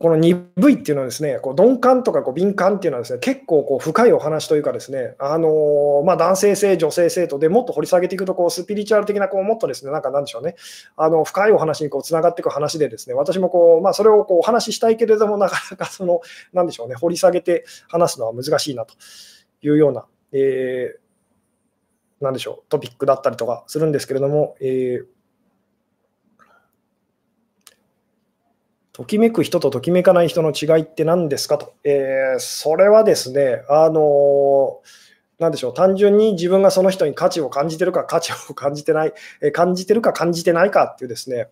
[0.00, 10.54] この鈍いっていうのはですね、こう鈍感とかこう敏感っていうのはですね、結構こう深いお話というかですね、あのー、まあ、男性性、女性性とでもっと掘り下げていくと、こうスピリチュアル的なこうもっとですね、なんかなんでしょうね、
[10.96, 16.20] あの深いお話にこうつながっていく話でですね、私もこう、まあ、それをこうお話ししたいけれども、なかなかその、
[16.52, 18.94] なんでしょうね、掘り下げて話すのは難しいなと
[19.62, 25.17] いうような、えー、なんでしょう、トピックだったりとかするんですけれども、えー
[28.98, 31.72] ときめく人とときめかない人の違いって何ですかと。
[31.84, 41.46] えー、それはですね、あのー、でしょう、単純に自分がその人に価値を感じてるか、価値を感じてない、え、感じてるか感じてないかっていうですね、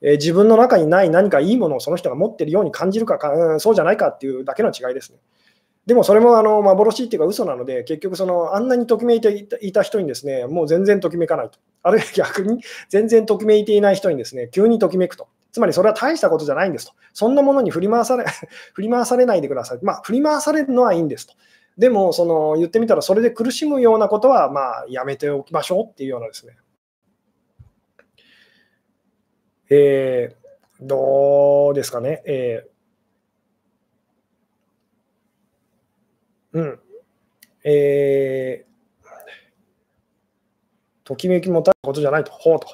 [0.00, 5.18] え、自分の中にない何かいいものをその人が持ってるように感じるかか、そうじゃないかっていうだけの違いですね。
[5.84, 11.58] でもそれもあの幻っていうか嘘なので、結局そのあんなにときめいていた人にですね、もう全然ときめかないと。
[11.82, 15.28] あるいは逆に全然ときめいていない人にですね、急にときめくと。
[15.56, 16.92] つまりそれは大したことじゃないんですと。
[17.14, 18.26] そんなものに振り回され
[18.74, 19.78] 振り回されないでください。
[19.80, 21.32] まあ、振り回されるのはいいんですと。
[21.78, 26.58] でも、その言ってみたら、それで苦しむようなことは、まあ、やめておきましょうっていうようなですね。
[29.70, 32.22] えー、どうですかね。
[32.26, 36.80] えー、うん。
[37.64, 39.06] えー、
[41.02, 42.32] ときめきもたことじゃないと。
[42.32, 42.68] ほうと。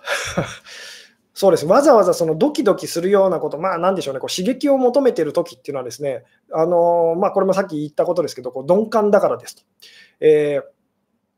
[1.35, 1.65] そうです。
[1.65, 9.63] わざわざそのドキドキするようなこと、まあ何でしょうね、こう刺激を求めてるときっていうのはですね、あのまあ、これもさっき言ったことですけど、こう鈍感だからですと。
[10.21, 10.61] え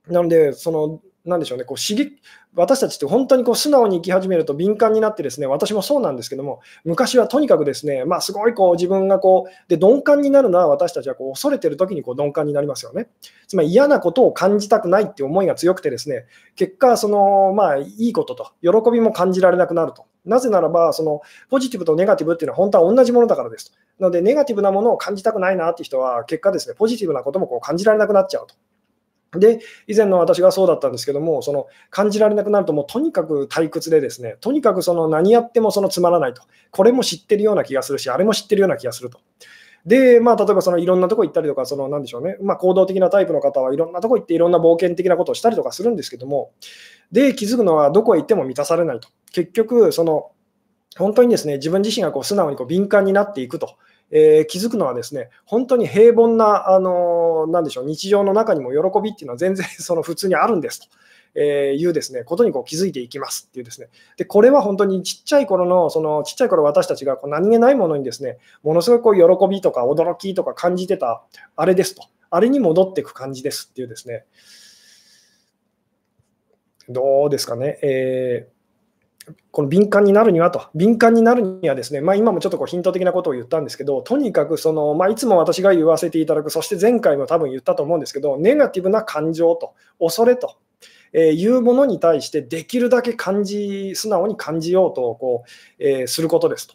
[0.09, 2.21] ー、なので、そのなんでしょうね、こう刺激
[2.55, 13.09] 私たちって本当にこう素直に生き始めると敏感になって、ですね私もそうなんですけども、昔はとにかくですね、まあ、すごいこう自分がこうで鈍感になるのは、私たちはこう恐れてる時にこう鈍感になりますよね。
[13.49, 20.05] つまり嫌なことを感じたくないって思いが強くて、ですね結果、そのまあ、いいことと喜びも感じられなくなると。
[20.25, 21.21] なぜならば、その
[21.51, 23.79] ポジティブとネガティブっていうのは本当は同じものだからですと。
[23.99, 28.55] なので、ネガティブなものを感じたくないなっていう人は、結果ですね、ポジティブなこともこう感じられなくなっちゃうと。
[29.39, 39.21] で、以前の私がそうだったんですけども、その感じられなくなると、もうとにかく退屈で、ですねとにかくその何やってもそのつまらないと、これも知ってるような気がするし、あれも知ってるような気がすると。
[39.87, 46.53] で、まあ、例えばそのいろんなとこ行ったりとか、そのなんでしょうね、まあ、行動的なタイプの方はいろんなとこ行って、いろんな冒険的なことをしたりとかするんですけども、
[47.13, 49.09] で、気づくのは、どこへ行っても満たされないと。
[49.33, 50.31] 結局、その
[50.97, 53.77] 本当にですね自分自身がこう素直にこう敏感になっていくと。
[54.11, 60.87] えー、気づくのはですね、本当に平凡な、あのー、なんでしょう、日常の中にも喜びっていうのは全然 その普通にあるんですと。
[61.37, 63.89] えー、いうですねことにこう気づいていきますっていうですね。
[64.17, 71.25] でこれは本当にちっちゃい頃のそのちっちゃい頃私たちがこう何気ないものにですねものすごいこう喜びとか驚きとか感じてた
[71.57, 72.05] あれですと。
[72.31, 74.27] あれに戻っていく感じですっていうですね。
[76.89, 78.54] どうですかね、えー
[79.51, 90.57] この敏感になるにはと、敏感になるにはですね、まあ、今もちょっとこうヒント的なことを言ったんですけど、とにかくその、まあ、いつも私が言わせていただく、そして前回も多分言ったと思うんですけど、ネガティブな感情と、恐れと、
[91.13, 96.75] えいうものに対して、できるだけ感じ、素直に感じようとこう、えー、することですと。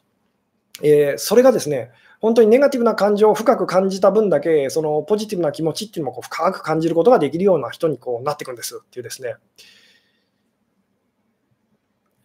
[0.81, 9.35] えー、それがですね、本当にネガティブな感情を深く感じた分だけ、そのポジティブな気持ちっていうのもこう深く感じることができるような人にこうなっていくんですっていうですね。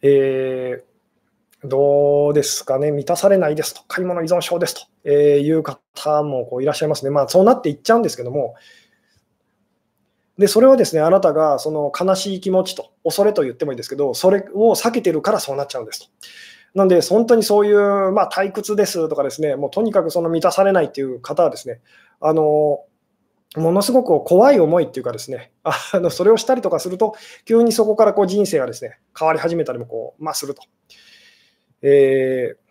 [0.06, 7.10] えー、どうですかね、満たされないですと、買い物依存症ですという方もこういらっしゃいますね。
[7.10, 8.54] まあ、そうなっていっちゃうんですけども、
[10.36, 16.06] でそれはですね、あなたがその悲しい気持ちと、恐れと言ってもいいですけど、それを避けてるからそうなっちゃうんですと。
[16.74, 21.80] なんで、本当にそういう、まあ、退屈ですとかですね、もうとにかくその満たされないっていう方はですね、
[22.20, 22.80] あの
[23.56, 30.62] ものすごく怖い思いっていうかですね、あ のそれをしたりとかすると、急にそこからこう人生がですね、変わり始めたりもこう、まあ、すると。
[31.82, 32.64] えー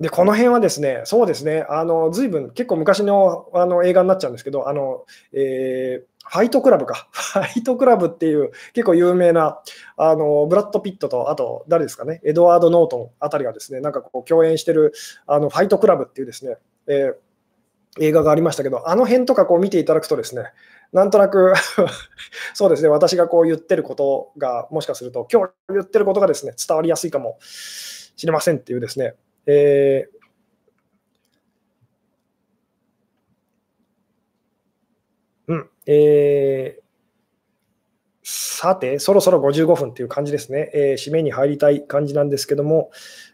[0.00, 9.60] で、この辺はですね、そうですね、あの随分結構昔のあの映画になっちゃうんですけど、あのえー、ファイトクラブか、 ファイトクラブっていう結構有名な
[9.96, 14.92] あのブラッド・ピットと、あと誰ですかね、エドワード・ノートンあたりがですね、なんかこう共演してる
[15.26, 17.14] あのファイトクラブっていうですね、えー
[18.00, 20.44] 映画がありましたけど、あの辺とかこう見ていただくとですね、
[20.92, 21.54] なんとなく
[22.54, 29.14] そうですね、私がこう言ってることが、もしかすると、今日言ってることがですね、伝わりやすいかもしれませんっていうですね、
[29.46, 36.87] えー、うん、えー、
[38.60, 42.90] さて、そろそろ55分っていう感じですね、えー、締めに入りたい感じなんですけども、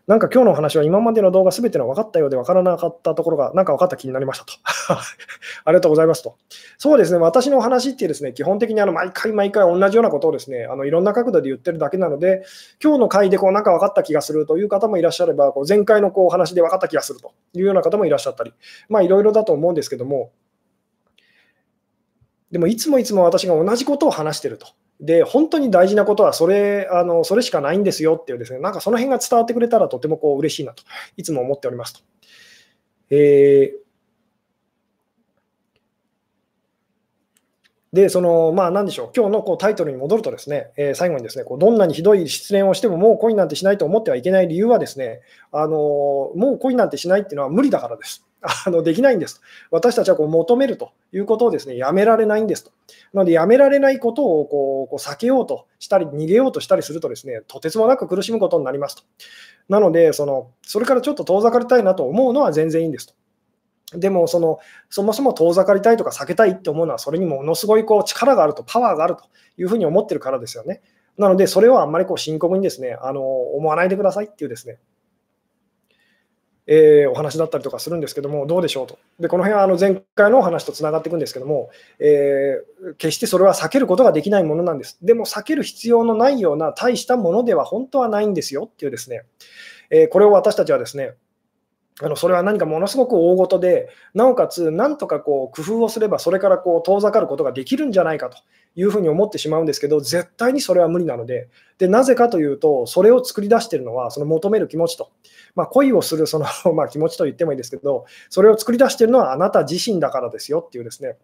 [0.07, 4.53] なんか今日のお話は今までの動画すべての分かったようで分からなかったところが、なんか分かった気になりましたと。
[5.65, 6.37] ありがとうございますと。
[6.77, 12.45] そうですね、私のお話ってですね、基本的にあの毎回毎回同じようなことをですね、あのいろんな角度で言ってるだけなので、
[12.83, 18.53] 今日の回でこうなんか分かった気がするという方もいらっしゃれば、こう前回のこう話で分かった気がするというような方もいらっしゃったり、
[18.91, 20.33] まあいろいろだと思うんですけども、
[22.51, 24.67] でもいつもいつも私が同じことを話してると。
[25.05, 30.83] で、本当に大事なことはそれあのそれしかないんですよっていうですね、なんかその辺が伝わってくれたらとてもこう嬉しいなと、
[31.17, 32.01] いつも思っておりますと。
[33.11, 33.85] えー
[37.95, 45.21] で、その、まあ、なんでしょう、今日のこうタイトルに戻るとですね、えー、最後にですね、こうどんなにひどい失恋をしても、もう恋なんてしないと思ってはいけない理由はですね、
[45.53, 45.77] あの
[46.35, 48.27] もう恋なんてしないっていうのは無理だからです。
[48.67, 49.41] あのできないんですと。
[49.71, 52.73] 私たちはこう求めるということをですねやめられないんですと。
[53.13, 59.03] なので、やめられないことをこうこう避けようとしたり、逃げようとしたりするとですね、とてつもなく苦しむことになりますと。
[59.69, 63.15] なので、そのそれからちょっと遠ざかりたいなと思うのは全然いいんですと。
[63.99, 64.59] でもその、
[64.91, 69.25] そもそも遠ざかりたいとか避けたいって思うのは、それにものすごいこう力があると、パワーがあると
[69.57, 70.83] いうふうに思ってるからですよね。
[71.17, 74.79] なので、それをあんまりこう深刻にですねあの思わないでくださいっていうですね
[76.67, 78.99] えー、お話だったりとかするんですけども、どうでしょうと。
[79.21, 84.99] で、この辺はあの前回のお話とつながっていくんですけども、えー、決してそれは避けることができないものなんです。
[85.03, 89.25] でも避ける必要のないような大したものでは本当はないんですよっていうですね、
[89.91, 91.15] えー、これを私たちはですね、
[92.03, 98.39] あのそれは何かものすごく大ごとで、なおかつ、なんとかこう工夫をすれば、それからこう遠ざかることができるんじゃないかと
[98.75, 105.13] いうふうに思ってしまうんですけど、絶対にそれは無理なので、でなぜかというと、それを作り出しているのは、その求める気持ちと、
[105.55, 111.17] まあ、恋をするその まあ気持ちと言ってもいいですけど、それを作り出しているのはあなた自身だからですよっていうですね、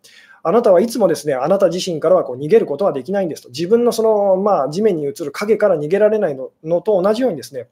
[0.44, 7.66] あなたはいつもですね、あなた自身からはこう逃げることはできないんですと、自分のその、まあ、地面に映る影から逃げられないののと同じようにですね、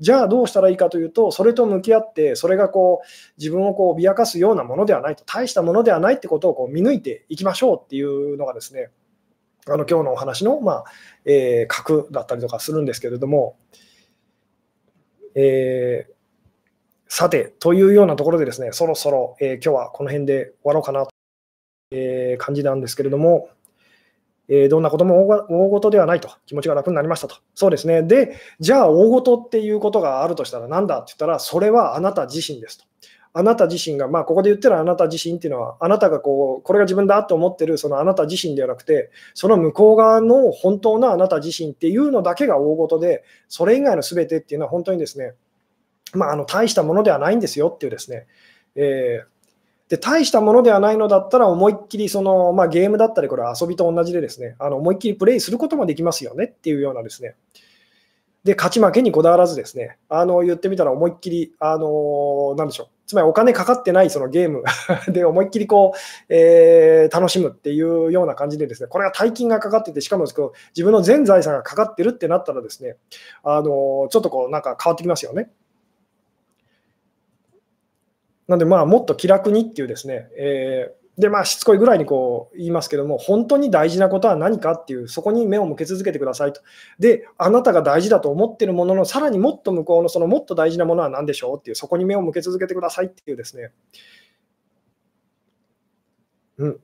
[0.00, 8.90] じゃあどうしたらいいかというと、それと向き合って、それがこう自分をこう脅かすようなものではないと、大したものではないってことをこう見抜いていきましょうっていうのがですね、
[9.66, 10.84] あの今日のお話の、まあ
[11.24, 13.56] えー、核だったりとかするんですけれども、
[15.34, 16.12] えー、
[17.08, 23.50] さて、というようなところでですね、そろそろ、えー、今日はこの辺で終わろうかなという感じなんですけれども、
[24.48, 27.36] えー、どんなことも大事ではないと、気持ちが楽になりましたと。
[27.54, 28.02] そうですね。
[28.02, 32.84] で、じゃあ大事っていうことがあるとしたら何だって言ったら、それはあなた自身ですと。
[33.34, 45.34] あなた自身が、まあ、ここで言ってるあなた自身っていうのは、あなたがこう、これが自分だと思ってる、そのあなた自身ではなくて、その向こう側の本当のあなた自身っていうのだけが大事で、それ以外の全てっていうのは本当にですね、
[46.14, 48.26] まあ、あの大したものではないんですよっていうですね、
[48.74, 49.37] えー
[49.88, 57.36] で大したものではないのだったら、思いっきりその、まあ、ゲームだったり、これは遊びと同じでですね、あの思いっきりプレイすることもできますよねっていうようなですね、
[58.44, 64.62] で勝ち負けにこだわらずですね、あの言ってみたら思いっきり、あのなんでしょう、つまりお金かかってないそのゲーム
[65.12, 72.96] で思いっきりこう、えー、楽しむっていうような感じでですね、これが大金がかかってて、しかもですけど自分の全財産がかかってるってなったらですね、
[73.42, 75.50] あのちょっとこうなんか変わってきますよね。
[78.48, 86.60] なので、まあ、もっと気楽にっていうですね、えーで、まあ、しつこいぐらいにこう言いますけども、本当に大事なことは何かっていう、そこに目を向け続けてくださいと。
[87.00, 93.72] で、あなたが大事だと思ってるものの、さらにもっと向こうのそのもっと大事なものは何でしょうっていう、そこに目を向け続けてくださいっていうですね。
[96.58, 96.80] うん。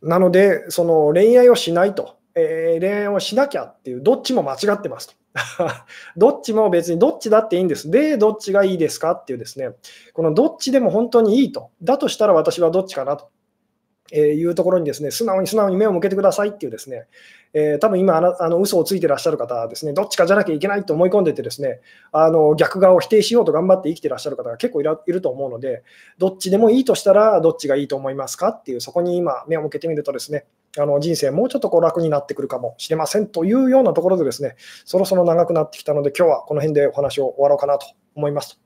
[0.00, 5.14] なので、その恋愛をしないと、えー、恋愛をしなきゃっていう、どっちも間違ってますと。
[6.16, 7.90] どっちも別にどっちだっていいんです。
[7.90, 9.70] で、どっちがいいですかっていうですね、
[10.12, 11.70] このどっちでも本当にいいと。
[11.82, 13.28] だとしたら私はどっちかなと。
[14.12, 17.06] えいうところにですね、素直に素直に目を向けてくださいっていうですね、
[17.52, 21.80] えー、多分今あの、あの嘘をついてらっしゃる方はですね、どっちかじゃなきゃいけないと思い込んでてですね、
[22.12, 25.82] あの逆側を否定しようと頑張って生きてらっしゃる方が結構いると思うので、
[26.16, 30.46] どっちでもいいとしたら、どっちがいいと思いますかっていう、そこに今、目を向けてみるとですね、
[30.76, 38.60] あの人生もうちょっとこう楽になってくるかもしれませんというようなところでですね、そろそろ長くなってきたので、今日はこの辺でお話を終わろうかなと思います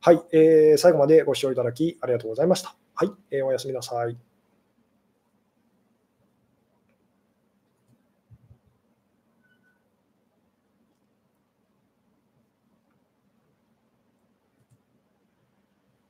[0.00, 2.74] はい、えー、最後までご視聴いただきありがとうございました。
[2.94, 4.29] はい、えー、おやすみなさい。